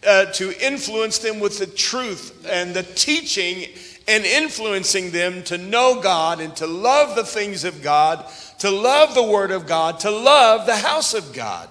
uh, 0.06 0.26
to 0.26 0.52
influence 0.64 1.18
them 1.18 1.40
with 1.40 1.58
the 1.58 1.66
truth 1.66 2.46
and 2.48 2.74
the 2.74 2.82
teaching 2.82 3.68
and 4.06 4.24
influencing 4.24 5.10
them 5.10 5.42
to 5.44 5.58
know 5.58 6.00
God 6.00 6.40
and 6.40 6.54
to 6.56 6.66
love 6.66 7.16
the 7.16 7.24
things 7.24 7.64
of 7.64 7.82
God, 7.82 8.24
to 8.60 8.70
love 8.70 9.14
the 9.14 9.22
Word 9.22 9.50
of 9.50 9.66
God, 9.66 10.00
to 10.00 10.10
love 10.10 10.66
the 10.66 10.76
house 10.76 11.14
of 11.14 11.32
God. 11.32 11.68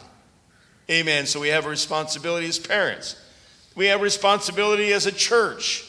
Amen. 0.89 1.28
So 1.28 1.39
we 1.39 1.49
have 1.49 1.65
a 1.65 1.69
responsibility 1.69 2.47
as 2.47 2.60
parents. 2.60 3.15
We 3.75 3.86
have 3.86 4.01
responsibility 4.01 4.91
as 4.93 5.06
a 5.06 5.12
church 5.12 5.86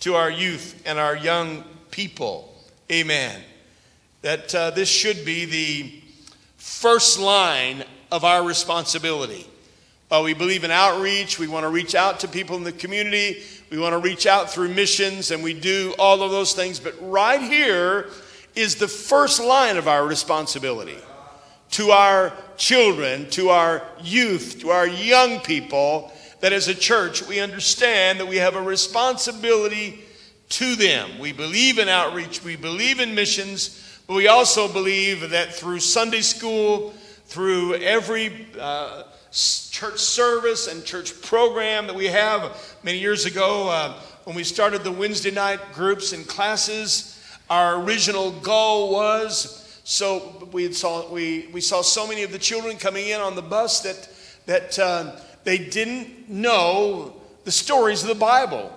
to 0.00 0.14
our 0.14 0.30
youth 0.30 0.82
and 0.86 0.98
our 0.98 1.16
young 1.16 1.64
people. 1.90 2.54
Amen. 2.90 3.40
That 4.22 4.54
uh, 4.54 4.70
this 4.70 4.88
should 4.88 5.24
be 5.24 5.44
the 5.44 6.02
first 6.56 7.18
line 7.18 7.84
of 8.10 8.24
our 8.24 8.42
responsibility. 8.42 9.46
Uh, 10.10 10.22
we 10.24 10.32
believe 10.32 10.64
in 10.64 10.70
outreach. 10.70 11.38
We 11.38 11.48
want 11.48 11.64
to 11.64 11.68
reach 11.68 11.94
out 11.94 12.20
to 12.20 12.28
people 12.28 12.56
in 12.56 12.64
the 12.64 12.72
community. 12.72 13.42
We 13.70 13.78
want 13.78 13.92
to 13.92 13.98
reach 13.98 14.26
out 14.26 14.50
through 14.50 14.70
missions, 14.70 15.30
and 15.30 15.42
we 15.42 15.52
do 15.52 15.94
all 15.98 16.22
of 16.22 16.30
those 16.30 16.54
things. 16.54 16.80
But 16.80 16.94
right 17.00 17.42
here 17.42 18.06
is 18.54 18.76
the 18.76 18.88
first 18.88 19.42
line 19.42 19.76
of 19.76 19.86
our 19.86 20.06
responsibility 20.06 20.96
to 21.72 21.90
our 21.90 22.32
children, 22.56 23.28
to 23.30 23.50
our 23.50 23.82
youth, 24.02 24.58
to 24.60 24.70
our 24.70 24.86
young 24.86 25.40
people 25.40 26.10
that 26.40 26.52
as 26.52 26.68
a 26.68 26.74
church 26.74 27.26
we 27.26 27.40
understand 27.40 28.20
that 28.20 28.26
we 28.26 28.36
have 28.36 28.56
a 28.56 28.62
responsibility 28.62 30.04
to 30.50 30.76
them. 30.76 31.18
We 31.18 31.32
believe 31.32 31.78
in 31.78 31.88
outreach, 31.88 32.42
we 32.42 32.56
believe 32.56 33.00
in 33.00 33.14
missions, 33.14 34.00
but 34.06 34.14
we 34.14 34.28
also 34.28 34.72
believe 34.72 35.30
that 35.30 35.54
through 35.54 35.80
Sunday 35.80 36.22
school, 36.22 36.94
through 37.26 37.74
every 37.74 38.46
uh, 38.58 39.04
church 39.30 39.98
service 39.98 40.66
and 40.66 40.84
church 40.84 41.20
program 41.20 41.86
that 41.86 41.94
we 41.94 42.06
have, 42.06 42.76
many 42.82 42.98
years 42.98 43.26
ago 43.26 43.68
uh, 43.68 43.92
when 44.24 44.34
we 44.34 44.44
started 44.44 44.84
the 44.84 44.92
Wednesday 44.92 45.30
night 45.30 45.60
groups 45.72 46.12
and 46.12 46.26
classes, 46.26 47.22
our 47.50 47.82
original 47.82 48.30
goal 48.30 48.92
was 48.92 49.80
so 49.84 50.48
we 50.52 50.70
saw 50.72 51.10
we, 51.10 51.48
we 51.52 51.62
saw 51.62 51.80
so 51.80 52.06
many 52.06 52.22
of 52.22 52.30
the 52.30 52.38
children 52.38 52.76
coming 52.76 53.08
in 53.08 53.20
on 53.20 53.34
the 53.34 53.42
bus 53.42 53.80
that 53.80 54.08
that. 54.46 54.78
Uh, 54.78 55.16
they 55.48 55.56
didn't 55.56 56.28
know 56.28 57.16
the 57.44 57.50
stories 57.50 58.02
of 58.02 58.08
the 58.10 58.14
Bible. 58.14 58.70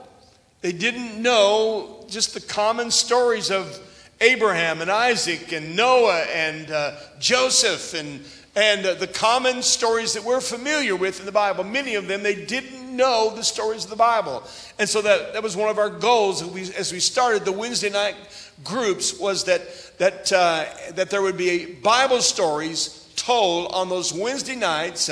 They 0.62 0.72
didn't 0.72 1.22
know 1.22 2.06
just 2.08 2.34
the 2.34 2.40
common 2.40 2.92
stories 2.92 3.52
of 3.52 3.78
Abraham 4.22 4.80
and 4.80 4.90
Isaac 4.90 5.52
and 5.52 5.76
Noah 5.76 6.22
and 6.34 6.72
uh, 6.72 6.96
Joseph 7.20 7.94
and, 7.94 8.22
and 8.56 8.86
uh, 8.86 8.94
the 8.94 9.08
common 9.08 9.62
stories 9.64 10.14
that 10.14 10.24
we're 10.24 10.40
familiar 10.40 10.96
with 10.96 11.20
in 11.20 11.26
the 11.26 11.34
Bible. 11.34 11.66
Many 11.66 11.96
of 11.96 12.08
them, 12.08 12.24
they 12.24 12.46
didn't 12.46 12.96
know 12.96 13.36
the 13.36 13.44
stories 13.44 13.84
of 13.84 13.90
the 13.90 13.98
Bible. 13.98 14.42
And 14.80 14.88
so 14.88 15.02
that, 15.02 15.34
that 15.34 15.44
was 15.44 15.58
one 15.58 15.68
of 15.68 15.78
our 15.78 15.90
goals 15.90 16.42
as 16.42 16.48
we, 16.48 16.62
as 16.76 16.94
we 16.94 17.02
started 17.02 17.44
the 17.44 17.52
Wednesday 17.52 17.90
night 17.90 18.16
groups 18.64 19.20
was 19.20 19.44
that, 19.44 19.98
that, 19.98 20.32
uh, 20.32 20.64
that 20.94 21.10
there 21.10 21.22
would 21.22 21.38
be 21.38 21.66
Bible 21.66 22.22
stories 22.22 23.12
told 23.18 23.74
on 23.74 23.90
those 23.90 24.14
Wednesday 24.14 24.56
nights. 24.56 25.10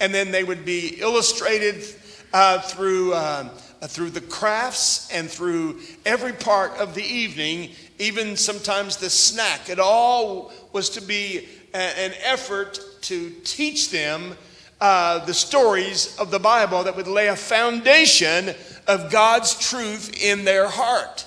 And 0.00 0.14
then 0.14 0.30
they 0.30 0.42
would 0.42 0.64
be 0.64 0.96
illustrated 0.98 1.84
uh, 2.32 2.58
through, 2.60 3.12
uh, 3.12 3.44
through 3.82 4.10
the 4.10 4.20
crafts 4.20 5.10
and 5.12 5.30
through 5.30 5.78
every 6.06 6.32
part 6.32 6.72
of 6.78 6.94
the 6.94 7.02
evening, 7.02 7.70
even 7.98 8.36
sometimes 8.36 8.96
the 8.96 9.10
snack. 9.10 9.68
It 9.68 9.78
all 9.78 10.52
was 10.72 10.90
to 10.90 11.02
be 11.02 11.46
a, 11.74 11.76
an 11.76 12.12
effort 12.22 12.80
to 13.02 13.30
teach 13.44 13.90
them 13.90 14.36
uh, 14.80 15.24
the 15.26 15.34
stories 15.34 16.16
of 16.18 16.30
the 16.30 16.38
Bible 16.38 16.82
that 16.84 16.96
would 16.96 17.06
lay 17.06 17.28
a 17.28 17.36
foundation 17.36 18.54
of 18.86 19.10
God's 19.10 19.58
truth 19.58 20.22
in 20.22 20.44
their 20.46 20.68
heart. 20.68 21.26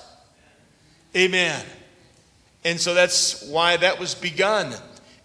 Amen. 1.16 1.64
And 2.64 2.80
so 2.80 2.94
that's 2.94 3.44
why 3.44 3.76
that 3.76 4.00
was 4.00 4.16
begun. 4.16 4.74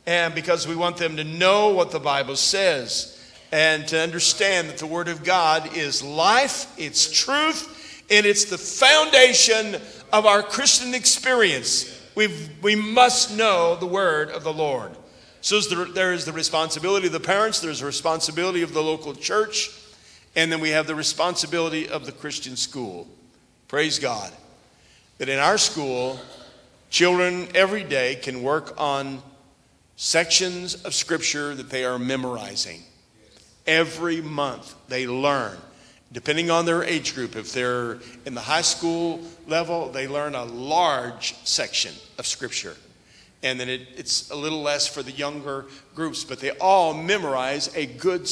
And 0.06 0.36
because 0.36 0.68
we 0.68 0.76
want 0.76 0.98
them 0.98 1.16
to 1.18 1.24
know 1.24 1.70
what 1.70 1.90
the 1.90 2.00
Bible 2.00 2.36
says 2.36 3.19
and 3.52 3.88
to 3.88 4.00
understand 4.00 4.70
that 4.70 4.78
the 4.78 4.88
Word 4.88 5.08
of 5.08 5.24
God 5.24 5.76
is 5.76 6.04
life, 6.04 6.74
it's 6.78 7.12
truth, 7.12 8.04
and 8.10 8.26
it's 8.26 8.46
the 8.46 8.58
foundation 8.58 9.80
of 10.12 10.26
our 10.26 10.42
Christian 10.42 10.94
experience. 10.94 11.96
We've, 12.16 12.50
we 12.62 12.76
must 12.76 13.36
know 13.36 13.76
the 13.76 13.86
word 13.86 14.30
of 14.30 14.44
the 14.44 14.54
Lord. 14.54 14.92
So 15.42 15.62
there 15.62 16.12
is 16.12 16.26
the 16.26 16.34
responsibility 16.34 17.08
of 17.08 17.14
the 17.14 17.20
parents, 17.20 17.62
there's 17.62 17.80
the 17.80 17.86
responsibility 17.86 18.62
of 18.62 18.74
the 18.74 18.84
local 18.84 19.14
church, 19.14 19.72
and 20.36 20.52
then 20.52 20.60
we 20.60 20.70
have 20.72 20.86
the 20.86 20.96
responsibility 20.96 21.88
of 21.88 22.06
the 22.06 22.12
Christian 22.12 22.56
school. 22.56 23.08
Praise 23.68 24.00
God. 24.00 24.32
That 25.18 25.30
in 25.30 25.40
our 25.40 25.58
school, 25.58 26.20
children 26.90 27.48
every 27.56 27.84
day 27.84 28.16
can 28.16 28.44
work 28.44 28.74
on 28.78 29.22
sections 29.96 30.84
of 30.84 30.94
Scripture 30.94 31.56
that 31.56 31.70
they 31.70 31.86
are 31.86 32.00
memorizing. 32.00 32.84
Every 33.68 34.22
month 34.22 34.76
they 34.88 35.08
learn. 35.08 35.58
Depending 36.12 36.50
on 36.50 36.66
their 36.66 36.84
age 36.84 37.14
group, 37.14 37.36
if 37.36 37.54
they're 37.54 38.00
in 38.26 38.34
the 38.34 38.42
high 38.42 38.64
school 38.64 39.22
level, 39.48 39.90
they 39.90 40.08
learn 40.08 40.34
a 40.34 40.44
large 40.44 41.36
section 41.44 41.94
of 42.18 42.26
Scripture. 42.26 42.76
And 43.44 43.60
then 43.60 43.70
it, 43.70 43.88
it's 43.96 44.32
a 44.32 44.36
little 44.36 44.62
less 44.62 44.88
for 44.88 45.04
the 45.04 45.12
younger 45.12 45.66
groups, 45.94 46.24
but 46.24 46.40
they 46.40 46.52
all 46.52 46.94
memorize 46.94 47.74
a 47.76 47.86
good 47.86 48.28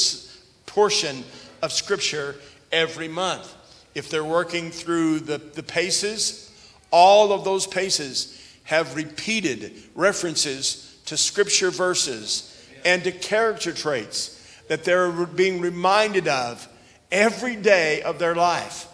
portion 0.65 1.23
of 1.61 1.71
Scripture 1.71 2.35
every 2.71 3.07
month. 3.07 3.53
If 3.93 4.09
they're 4.09 4.25
working 4.25 4.71
through 4.71 5.19
the, 5.19 5.37
the 5.37 5.63
paces, 5.63 6.51
all 6.91 7.31
of 7.31 7.43
those 7.43 7.67
paces 7.67 8.33
have 8.63 8.95
repeated 8.95 9.73
references 9.95 10.99
to 11.05 11.15
Scripture 11.15 11.71
verses 11.71 12.53
and 12.83 13.03
to 13.03 13.11
character 13.11 13.71
traits 13.71 14.36
that 14.67 14.83
they're 14.83 15.11
being 15.11 15.61
reminded 15.61 16.27
of 16.27 16.67
every 17.11 17.55
day 17.55 18.01
of 18.01 18.19
their 18.19 18.35
life. 18.35 18.87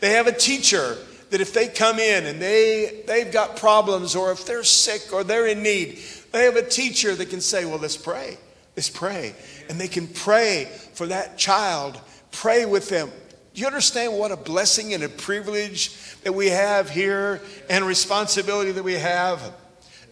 They 0.00 0.10
have 0.10 0.26
a 0.26 0.32
teacher 0.32 0.96
that 1.30 1.40
if 1.40 1.52
they 1.52 1.68
come 1.68 1.98
in 1.98 2.26
and 2.26 2.40
they, 2.40 3.02
they've 3.06 3.32
got 3.32 3.56
problems 3.56 4.14
or 4.14 4.30
if 4.32 4.46
they're 4.46 4.62
sick 4.62 5.12
or 5.12 5.24
they're 5.24 5.46
in 5.46 5.62
need, 5.62 5.98
they 6.32 6.44
have 6.44 6.56
a 6.56 6.66
teacher 6.66 7.14
that 7.14 7.30
can 7.30 7.40
say, 7.40 7.64
Well, 7.64 7.78
let's 7.78 7.96
pray. 7.96 8.38
Let's 8.76 8.90
pray. 8.90 9.34
And 9.68 9.80
they 9.80 9.88
can 9.88 10.06
pray 10.06 10.70
for 10.94 11.06
that 11.06 11.38
child, 11.38 11.98
pray 12.30 12.66
with 12.66 12.88
them. 12.88 13.10
Do 13.54 13.60
you 13.62 13.66
understand 13.66 14.12
what 14.12 14.32
a 14.32 14.36
blessing 14.36 14.92
and 14.92 15.02
a 15.02 15.08
privilege 15.08 15.96
that 16.24 16.32
we 16.32 16.48
have 16.48 16.90
here 16.90 17.40
and 17.70 17.86
responsibility 17.86 18.70
that 18.72 18.82
we 18.82 18.94
have? 18.94 19.40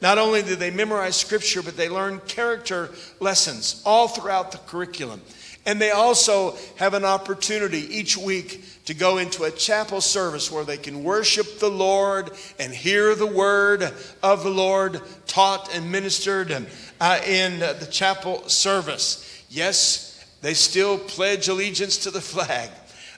Not 0.05 0.19
only 0.19 0.43
do 0.43 0.55
they 0.55 0.71
memorize 0.71 1.17
scripture, 1.17 1.62
but 1.62 1.79
they 1.79 1.88
learn 1.88 2.21
character 2.27 2.90
lessons 3.21 3.81
all 3.87 4.07
throughout 4.07 4.53
the 4.53 4.59
curriculum. 4.59 5.23
And 5.64 5.81
they 5.81 5.93
also 5.93 6.59
have 6.77 6.93
an 6.93 7.07
opportunity 7.07 7.79
each 7.79 8.14
week 8.14 8.85
to 8.85 8.93
go 8.93 9.17
into 9.17 9.45
a 9.45 9.51
chapel 9.51 10.03
service 10.03 10.53
where 10.53 10.64
they 10.64 10.77
can 10.77 11.05
worship 11.05 11.59
the 11.59 11.71
Lord 11.71 12.33
and 12.59 12.71
hear 12.71 13.14
the 13.14 13.27
word 13.27 13.95
of 14.23 14.45
the 14.45 14.51
Lord 14.51 15.01
taught 15.27 15.75
and 15.75 15.90
ministered 15.90 16.53
uh, 17.01 17.21
in 17.27 17.61
the 17.61 17.88
chapel 17.90 18.47
service. 18.47 19.43
Yes, 19.49 20.23
they 20.43 20.53
still 20.53 20.99
pledge 20.99 21.49
allegiance 21.49 21.97
to 21.97 22.11
the 22.11 22.21
flag. 22.21 22.69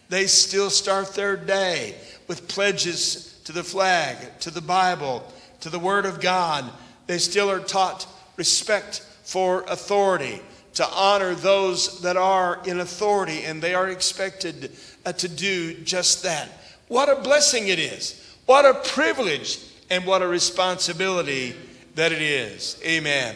They 0.09 0.29
still 0.29 0.71
start 0.71 1.15
their 1.15 1.37
day 1.37 1.97
with 2.29 2.47
pledges 2.47 3.41
to 3.43 3.51
the 3.51 3.65
flag, 3.65 4.39
to 4.39 4.53
the 4.53 4.61
Bible, 4.61 5.25
to 5.67 5.71
the 5.71 5.79
Word 5.81 6.07
of 6.07 6.21
God. 6.21 6.65
They 7.09 7.19
still 7.19 7.51
are 7.51 7.59
taught 7.59 8.07
respect 8.37 9.01
for 9.25 9.63
authority 9.63 10.41
to 10.75 10.87
honor 10.87 11.35
those 11.35 12.03
that 12.03 12.17
are 12.17 12.61
in 12.65 12.79
authority, 12.79 13.43
and 13.43 13.61
they 13.61 13.75
are 13.75 13.89
expected 13.89 14.71
uh, 15.05 15.13
to 15.15 15.27
do 15.27 15.75
just 15.83 16.23
that. 16.23 16.49
What 16.87 17.09
a 17.09 17.21
blessing 17.21 17.67
it 17.67 17.81
is! 17.81 18.23
What 18.47 18.65
a 18.65 18.75
privilege 18.91 19.59
and 19.91 20.07
what 20.07 20.23
a 20.23 20.29
responsibility 20.29 21.57
that 21.97 22.13
it 22.13 22.23
is. 22.23 22.81
Amen. 22.85 23.35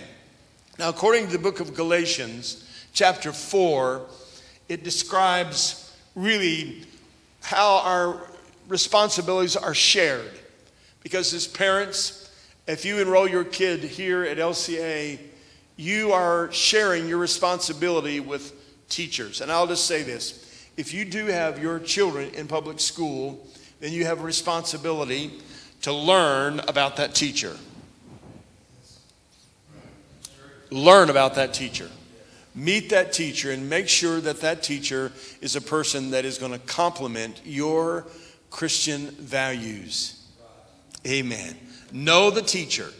Now, 0.79 0.90
according 0.90 1.27
to 1.27 1.33
the 1.33 1.38
book 1.40 1.59
of 1.59 1.75
Galatians, 1.75 2.64
chapter 2.93 3.33
4, 3.33 4.07
it 4.69 4.85
describes 4.85 5.93
really 6.14 6.85
how 7.43 7.79
our 7.79 8.21
responsibilities 8.69 9.57
are 9.57 9.75
shared. 9.75 10.31
Because 11.03 11.33
as 11.33 11.47
parents, 11.47 12.20
if 12.71 12.85
you 12.85 13.01
enroll 13.01 13.29
your 13.29 13.45
kid 13.45 13.81
here 13.81 14.23
at 14.25 14.39
LCA, 14.39 15.19
you 15.77 16.13
are 16.13 16.53
sharing 16.53 17.09
your 17.09 17.19
responsibility 17.19 18.21
with 18.21 18.53
teachers. 18.89 19.41
And 19.41 19.51
I'll 19.51 19.67
just 19.67 19.87
say 19.87 20.03
this 20.03 20.69
if 20.77 20.95
you 20.95 21.05
do 21.05 21.27
have 21.27 21.61
your 21.61 21.79
children 21.81 22.31
in 22.35 22.47
public 22.47 22.81
school, 22.81 23.47
then 23.81 23.93
you 23.93 24.05
have 24.05 24.21
a 24.21 24.23
responsibility 24.23 25.33
to 25.83 25.93
learn 25.93 26.61
about 26.61 26.97
that 26.97 27.15
teacher. 27.15 27.57
Learn 30.71 31.11
about 31.11 31.35
that 31.35 31.53
teacher. 31.53 31.91
Meet 32.55 32.91
that 32.91 33.13
teacher 33.13 33.51
and 33.51 33.69
make 33.69 33.89
sure 33.89 34.21
that 34.21 34.41
that 34.43 34.63
teacher 34.63 35.13
is 35.41 35.57
a 35.57 35.61
person 35.61 36.11
that 36.11 36.25
is 36.25 36.39
going 36.39 36.53
to 36.53 36.59
complement 36.59 37.41
your 37.45 38.07
Christian 38.51 39.07
values. 39.11 40.25
Amen. 41.07 41.57
Know 41.92 42.31
the 42.31 42.42
teacher, 42.42 42.90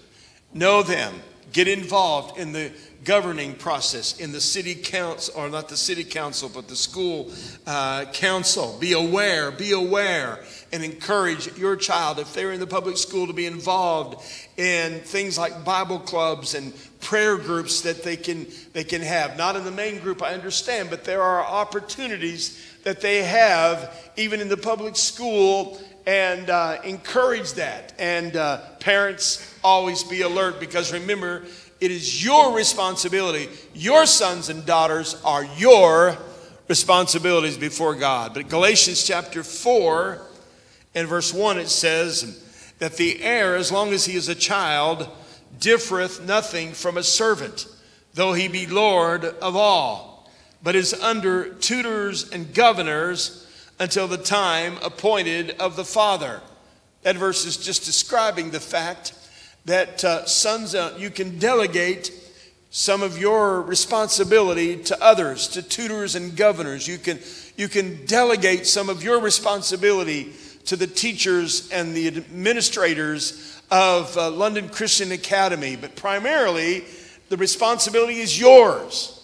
know 0.53 0.83
them, 0.83 1.15
Get 1.53 1.67
involved 1.67 2.39
in 2.39 2.53
the 2.53 2.71
governing 3.03 3.55
process 3.55 4.21
in 4.21 4.31
the 4.31 4.41
city 4.41 4.75
council, 4.75 5.35
or 5.37 5.49
not 5.49 5.69
the 5.69 5.77
city 5.77 6.05
council, 6.05 6.49
but 6.53 6.69
the 6.69 6.77
school 6.77 7.33
uh, 7.67 8.05
council. 8.13 8.77
Be 8.79 8.93
aware, 8.93 9.51
be 9.51 9.73
aware, 9.73 10.45
and 10.73 10.85
encourage 10.85 11.59
your 11.59 11.75
child, 11.75 12.21
if 12.21 12.33
they're 12.35 12.53
in 12.53 12.61
the 12.61 12.69
public 12.69 12.97
school, 12.97 13.27
to 13.27 13.33
be 13.33 13.47
involved 13.47 14.23
in 14.59 15.01
things 15.01 15.37
like 15.37 15.65
Bible 15.65 15.99
clubs 15.99 16.55
and 16.55 16.73
prayer 17.01 17.37
groups 17.37 17.81
that 17.81 18.05
they 18.05 18.17
can, 18.17 18.47
they 18.73 18.85
can 18.85 19.03
have. 19.03 19.37
Not 19.37 19.57
in 19.57 19.65
the 19.65 19.73
main 19.73 19.99
group, 19.99 20.23
I 20.23 20.35
understand, 20.35 20.89
but 20.89 21.03
there 21.03 21.23
are 21.23 21.43
opportunities 21.43 22.65
that 22.85 23.01
they 23.01 23.25
have, 23.25 24.13
even 24.17 24.41
in 24.41 24.49
the 24.49 24.57
public 24.57 24.95
school, 24.95 25.81
and 26.07 26.51
uh, 26.51 26.79
encourage 26.85 27.55
that. 27.55 27.95
And 27.99 28.37
uh, 28.37 28.61
parents, 28.81 29.55
always 29.63 30.03
be 30.05 30.23
alert 30.23 30.61
because 30.61 30.93
remember, 30.93 31.45
it 31.81 31.91
is 31.91 32.25
your 32.25 32.55
responsibility. 32.55 33.49
Your 33.75 34.07
sons 34.07 34.49
and 34.49 34.65
daughters 34.67 35.21
are 35.25 35.45
your 35.57 36.17
responsibilities 36.69 37.57
before 37.57 37.95
God. 37.95 38.35
But 38.35 38.49
Galatians 38.49 39.05
chapter 39.05 39.43
4 39.43 40.21
and 40.95 41.09
verse 41.09 41.33
1, 41.33 41.59
it 41.59 41.69
says 41.69 42.75
that 42.79 42.97
the 42.97 43.23
heir, 43.23 43.57
as 43.57 43.73
long 43.73 43.93
as 43.93 44.05
he 44.05 44.17
is 44.17 44.29
a 44.29 44.35
child, 44.35 45.09
differeth 45.59 46.25
nothing 46.27 46.73
from 46.73 46.97
a 46.97 47.03
servant, 47.03 47.67
though 48.15 48.33
he 48.33 48.49
be 48.49 48.67
Lord 48.67 49.25
of 49.25 49.57
all, 49.57 50.31
but 50.63 50.77
is 50.77 50.95
under 50.95 51.55
tutors 51.55 52.31
and 52.31 52.53
governors 52.55 53.47
until 53.81 54.07
the 54.07 54.19
time 54.19 54.77
appointed 54.83 55.57
of 55.59 55.75
the 55.75 55.85
Father. 55.85 56.43
That 57.03 57.17
verse 57.17 57.47
is 57.47 57.57
just 57.57 57.87
describing 57.87 58.51
the 58.51 58.61
fact 58.61 59.15
that 59.65 60.05
uh, 60.05 60.27
sons, 60.27 60.75
uh, 60.75 60.95
you 60.99 61.11
can 61.11 61.39
delegate 61.39 62.13
some 62.71 63.03
of 63.03 63.19
your 63.19 63.63
responsibility 63.63 64.77
to 64.77 65.03
others, 65.03 65.49
to 65.49 65.63
tutors 65.63 66.15
and 66.15 66.37
governors. 66.37 66.87
You 66.87 66.99
can, 66.99 67.19
you 67.57 67.69
can 67.69 68.05
delegate 68.05 68.67
some 68.67 68.91
of 68.91 69.03
your 69.03 69.19
responsibility 69.19 70.35
to 70.67 70.77
the 70.77 70.87
teachers 70.87 71.71
and 71.71 71.95
the 71.95 72.07
administrators 72.07 73.61
of 73.71 74.17
uh, 74.17 74.31
London 74.31 74.69
Christian 74.69 75.11
Academy, 75.11 75.75
but 75.75 75.97
primarily 75.97 76.85
the 77.31 77.37
responsibility 77.39 78.21
is 78.21 78.39
yours. 78.39 79.17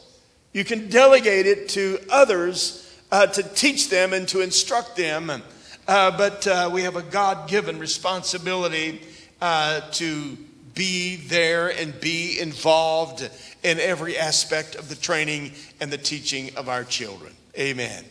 You 0.55 0.65
can 0.65 0.89
delegate 0.89 1.47
it 1.47 1.69
to 1.71 2.01
others 2.11 2.86
uh, 3.11 3.27
to 3.27 3.43
teach 3.43 3.89
them 3.89 4.13
and 4.13 4.27
to 4.29 4.41
instruct 4.41 4.97
them, 4.97 5.31
uh, 5.31 6.17
but 6.17 6.47
uh, 6.47 6.71
we 6.73 6.83
have 6.83 6.97
a 6.97 7.03
God 7.03 7.49
given 7.49 7.79
responsibility 7.79 9.01
uh, 9.41 9.81
to 9.93 10.37
be 10.75 11.17
there 11.17 11.69
and 11.69 11.99
be 12.01 12.39
involved 12.39 13.29
in 13.63 13.81
every 13.81 14.17
aspect 14.17 14.75
of 14.75 14.89
the 14.89 14.95
training 14.95 15.53
and 15.81 15.91
the 15.91 15.99
teaching 15.99 16.55
of 16.57 16.69
our 16.69 16.85
children. 16.85 17.33
Amen. 17.59 18.05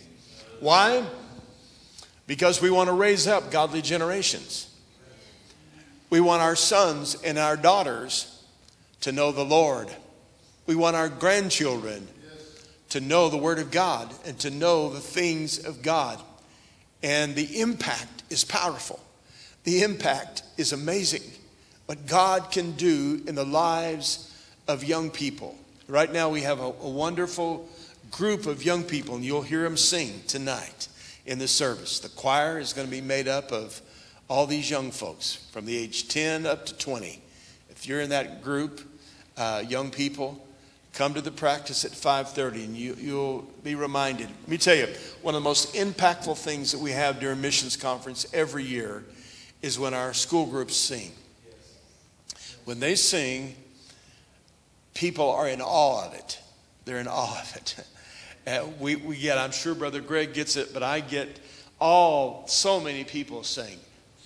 Why? 0.60 1.06
Because 2.28 2.62
we 2.62 2.70
want 2.70 2.88
to 2.88 2.94
raise 2.94 3.28
up 3.28 3.52
godly 3.52 3.82
generations. 3.82 4.70
We 6.10 6.20
want 6.20 6.42
our 6.42 6.56
sons 6.56 7.16
and 7.24 7.38
our 7.38 7.58
daughters 7.58 8.44
to 9.02 9.12
know 9.12 9.32
the 9.32 9.46
Lord. 9.46 9.90
We 10.66 10.76
want 10.76 10.96
our 10.96 11.10
grandchildren 11.10 12.08
to 12.90 13.00
know 13.00 13.30
the 13.30 13.38
Word 13.38 13.60
of 13.60 13.72
God 13.72 14.14
and 14.26 14.38
to 14.40 14.50
know 14.50 14.90
the 14.90 15.00
things 15.00 15.64
of 15.64 15.82
God. 15.82 16.22
And 17.04 17.36
the 17.36 17.60
impact 17.60 18.24
is 18.30 18.44
powerful. 18.44 19.00
The 19.64 19.84
impact 19.84 20.44
is 20.58 20.72
amazing. 20.72 21.24
What 21.86 22.08
God 22.08 22.52
can 22.52 22.72
do 22.74 23.22
in 23.28 23.36
the 23.36 23.46
lives 23.46 24.32
of 24.68 24.84
young 24.84 25.10
people. 25.10 25.56
Right 25.88 26.12
now, 26.12 26.30
we 26.30 26.42
have 26.42 26.60
a, 26.60 26.74
a 26.82 26.90
wonderful 26.90 27.70
group 28.12 28.46
of 28.46 28.64
young 28.64 28.84
people, 28.84 29.16
and 29.16 29.26
you'll 29.26 29.42
hear 29.42 29.64
them 29.64 29.78
sing 29.78 30.22
tonight. 30.28 30.88
in 31.26 31.40
the 31.40 31.48
service. 31.48 32.00
The 32.00 32.10
choir 32.10 32.60
is 32.60 32.74
going 32.74 32.88
to 32.88 32.92
be 32.92 33.02
made 33.02 33.28
up 33.28 33.52
of 33.52 33.82
all 34.28 34.46
these 34.46 34.70
young 34.70 34.92
folks 34.92 35.36
from 35.52 35.66
the 35.66 35.76
age 35.76 36.08
10 36.08 36.46
up 36.46 36.66
to 36.68 36.78
20. 36.78 37.22
If 37.70 37.88
you're 37.88 38.02
in 38.02 38.10
that 38.10 38.44
group, 38.44 38.82
uh, 39.38 39.64
young 39.68 39.92
people, 39.92 40.45
come 40.96 41.14
to 41.14 41.22
the 41.22 41.32
practice 41.32 41.86
at 41.86 41.92
5.30 41.92 42.66
and 42.66 42.76
you, 42.76 42.96
you'll 43.00 43.42
be 43.64 43.76
reminded. 43.76 44.28
Let 44.28 44.48
me 44.48 44.58
tell 44.58 44.76
you 44.76 44.88
one 45.22 45.36
of 45.36 45.42
the 45.42 45.48
most 45.48 45.76
impactful 45.76 46.38
things 46.38 46.72
that 46.72 46.80
we 46.80 46.92
have 46.92 47.20
during 47.20 47.42
missions 47.42 47.78
conference 47.78 48.26
every 48.34 48.64
year 48.64 49.04
is 49.62 49.78
when 49.78 49.94
our 49.94 50.14
school 50.14 50.46
groups 50.46 50.76
sing. 50.76 51.12
When 52.64 52.80
they 52.80 52.96
sing 52.96 53.56
people 54.94 55.30
are 55.30 55.48
in 55.48 55.62
awe 55.62 56.08
of 56.08 56.14
it. 56.14 56.40
They're 56.86 57.00
in 57.00 57.08
awe 57.08 57.40
of 57.42 57.56
it. 57.56 57.76
Uh, 58.48 58.64
we, 58.80 58.96
we 58.96 59.18
get 59.18 59.40
i'm 59.40 59.50
sure 59.50 59.74
brother 59.74 60.00
greg 60.00 60.36
gets 60.36 60.56
it 60.56 60.72
but 60.72 60.84
i 60.84 61.00
get 61.00 61.40
all 61.80 62.46
so 62.46 62.80
many 62.80 63.04
people 63.04 63.44
saying 63.44 63.80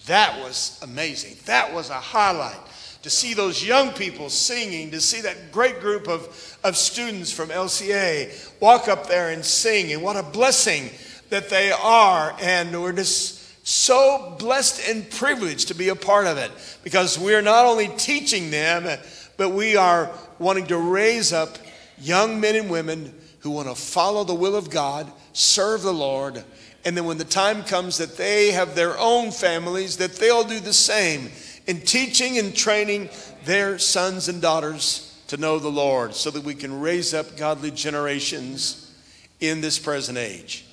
that 0.09 0.39
was 0.39 0.79
amazing. 0.81 1.37
That 1.45 1.71
was 1.71 1.91
a 1.91 1.93
highlight 1.93 2.57
to 3.03 3.09
see 3.09 3.33
those 3.33 3.65
young 3.65 3.91
people 3.93 4.29
singing, 4.29 4.91
to 4.91 4.99
see 4.99 5.21
that 5.21 5.51
great 5.51 5.79
group 5.79 6.07
of, 6.07 6.57
of 6.63 6.75
students 6.75 7.31
from 7.31 7.49
LCA 7.49 8.59
walk 8.59 8.87
up 8.87 9.07
there 9.07 9.29
and 9.29 9.43
sing. 9.43 9.93
And 9.93 10.03
what 10.03 10.17
a 10.17 10.23
blessing 10.23 10.89
that 11.29 11.49
they 11.49 11.71
are. 11.71 12.35
And 12.41 12.81
we're 12.81 12.91
just 12.91 13.67
so 13.67 14.35
blessed 14.39 14.89
and 14.89 15.09
privileged 15.09 15.69
to 15.69 15.75
be 15.75 15.89
a 15.89 15.95
part 15.95 16.27
of 16.27 16.37
it 16.37 16.51
because 16.83 17.17
we're 17.17 17.41
not 17.41 17.65
only 17.65 17.87
teaching 17.89 18.51
them, 18.51 18.99
but 19.37 19.49
we 19.51 19.77
are 19.77 20.11
wanting 20.37 20.67
to 20.67 20.77
raise 20.77 21.31
up 21.31 21.57
young 21.99 22.39
men 22.39 22.55
and 22.55 22.69
women 22.69 23.13
who 23.39 23.51
want 23.51 23.69
to 23.69 23.75
follow 23.75 24.25
the 24.25 24.33
will 24.33 24.55
of 24.55 24.69
God, 24.69 25.09
serve 25.31 25.83
the 25.83 25.93
Lord, 25.93 26.43
and 26.85 26.95
then 26.95 27.05
when 27.05 27.17
the 27.17 27.25
time 27.25 27.63
comes 27.63 27.97
that 27.97 28.17
they 28.17 28.51
have 28.51 28.75
their 28.75 28.97
own 28.97 29.31
families, 29.31 29.97
that 29.97 30.15
they'll 30.15 30.43
do 30.43 30.59
the 30.59 30.73
same 30.73 31.29
in 31.69 31.81
teaching 31.81 32.39
and 32.39 32.55
training 32.55 33.07
their 33.45 33.77
sons 33.77 34.27
and 34.27 34.41
daughters 34.41 35.21
to 35.27 35.37
know 35.37 35.59
the 35.59 35.69
Lord 35.69 36.15
so 36.15 36.31
that 36.31 36.43
we 36.43 36.55
can 36.55 36.79
raise 36.79 37.13
up 37.13 37.37
godly 37.37 37.69
generations 37.69 38.91
in 39.39 39.61
this 39.61 39.77
present 39.77 40.17
age. 40.17 40.65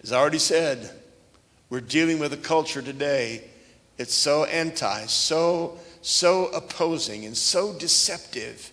As 0.00 0.12
I 0.12 0.20
already 0.20 0.38
said, 0.38 0.88
we're 1.70 1.80
dealing 1.80 2.20
with 2.20 2.32
a 2.32 2.36
culture 2.36 2.80
today 2.80 3.42
it's 3.98 4.14
so 4.14 4.44
anti, 4.44 5.06
so 5.06 5.78
so 6.02 6.46
opposing 6.46 7.24
and 7.24 7.36
so 7.36 7.72
deceptive. 7.76 8.70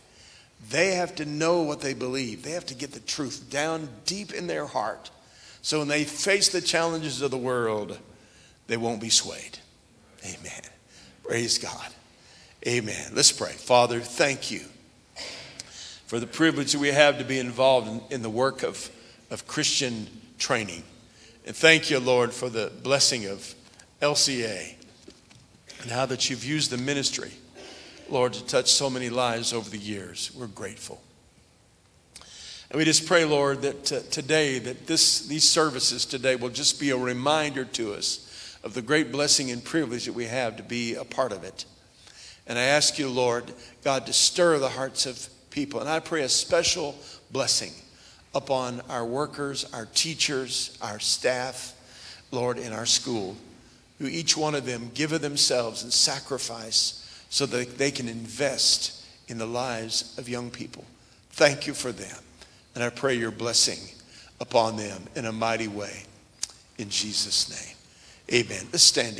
They 0.70 0.96
have 0.96 1.16
to 1.16 1.26
know 1.26 1.62
what 1.62 1.82
they 1.82 1.94
believe. 1.94 2.44
They 2.44 2.52
have 2.52 2.66
to 2.68 2.76
get 2.76 2.92
the 2.92 3.00
truth 3.00 3.50
down 3.50 3.90
deep 4.06 4.34
in 4.34 4.48
their 4.48 4.66
heart. 4.66 5.10
So 5.62 5.80
when 5.80 5.88
they 5.88 6.04
face 6.04 6.50
the 6.50 6.62
challenges 6.62 7.22
of 7.22 7.32
the 7.32 7.38
world, 7.38 7.98
they 8.68 8.78
won't 8.78 9.02
be 9.02 9.10
swayed. 9.10 9.60
Amen. 10.24 10.79
Praise 11.30 11.60
God. 11.60 11.88
Amen. 12.66 13.12
Let's 13.14 13.32
pray. 13.32 13.52
Father, 13.52 14.00
thank 14.00 14.50
you 14.50 14.62
for 16.08 16.20
the 16.20 16.26
privilege 16.26 16.72
that 16.72 16.80
we 16.80 16.88
have 16.88 17.20
to 17.20 17.24
be 17.24 17.38
involved 17.38 17.88
in, 17.88 18.02
in 18.10 18.22
the 18.24 18.32
work 18.32 18.64
of, 18.64 18.90
of 19.30 19.46
Christian 19.46 20.08
training. 20.40 20.82
And 21.46 21.56
thank 21.56 21.92
you, 21.92 22.00
Lord, 22.00 22.34
for 22.34 22.50
the 22.50 22.72
blessing 22.82 23.28
of 23.28 23.54
LCA 24.02 24.74
and 25.84 25.92
how 25.92 26.08
that 26.08 26.32
you've 26.32 26.44
used 26.44 26.72
the 26.72 26.80
ministry, 26.80 27.30
Lord, 28.10 28.34
to 28.34 28.44
touch 28.44 28.72
so 28.72 28.90
many 28.90 29.12
lives 29.12 29.54
over 29.54 29.70
the 29.70 29.78
years. 29.78 30.32
We're 30.36 30.48
grateful. 30.48 31.00
And 32.72 32.80
we 32.80 32.86
just 32.86 33.06
pray, 33.06 33.24
Lord, 33.24 33.62
that 33.62 33.92
uh, 33.92 34.00
today, 34.10 34.58
that 34.58 34.88
this, 34.88 35.28
these 35.28 35.48
services 35.48 36.06
today 36.06 36.36
will 36.36 36.50
just 36.50 36.80
be 36.80 36.90
a 36.90 36.98
reminder 36.98 37.66
to 37.66 37.94
us 37.94 38.26
of 38.64 38.74
the 38.74 38.82
great 38.82 39.12
blessing 39.12 39.52
and 39.52 39.64
privilege 39.64 40.06
that 40.06 40.14
we 40.14 40.26
have 40.26 40.58
to 40.58 40.64
be 40.64 40.96
a 40.96 41.06
part 41.06 41.32
of 41.32 41.44
it. 41.44 41.66
And 42.48 42.58
I 42.58 42.64
ask 42.64 42.98
you, 42.98 43.10
Lord, 43.10 43.54
God, 43.84 44.06
to 44.08 44.14
stir 44.14 44.58
the 44.60 44.70
hearts 44.70 45.06
of 45.06 45.30
people. 45.50 45.80
And 45.80 45.90
I 45.90 46.00
pray 46.00 46.24
a 46.24 46.30
special 46.30 46.96
blessing 47.32 47.72
upon 48.34 48.82
our 48.90 49.06
workers, 49.06 49.66
our 49.74 49.88
teachers, 49.94 50.78
our 50.82 51.00
staff, 51.00 51.74
Lord, 52.32 52.58
in 52.58 52.74
our 52.74 52.86
school, 52.86 53.36
who 54.00 54.08
each 54.08 54.36
one 54.36 54.56
of 54.56 54.66
them 54.66 54.92
give 54.94 55.12
of 55.12 55.22
themselves 55.22 55.84
and 55.84 55.94
sacrifice 55.94 57.26
so 57.30 57.46
that 57.46 57.78
they 57.78 57.92
can 57.92 58.08
invest 58.08 59.06
in 59.28 59.38
the 59.38 59.46
lives 59.46 60.18
of 60.18 60.28
young 60.28 60.50
people. 60.50 60.84
Thank 61.32 61.68
you 61.68 61.74
for 61.74 61.92
them. 61.92 62.18
And 62.76 62.84
I 62.84 62.90
pray 62.90 63.14
your 63.14 63.32
blessing 63.32 63.80
upon 64.40 64.78
them 64.78 65.04
in 65.16 65.26
a 65.26 65.32
mighty 65.32 65.68
way. 65.68 66.04
In 66.78 66.90
Jesus' 66.90 67.50
name. 67.50 67.79
Amen. 68.32 68.68
Let's 68.72 68.84
stand 68.84 69.18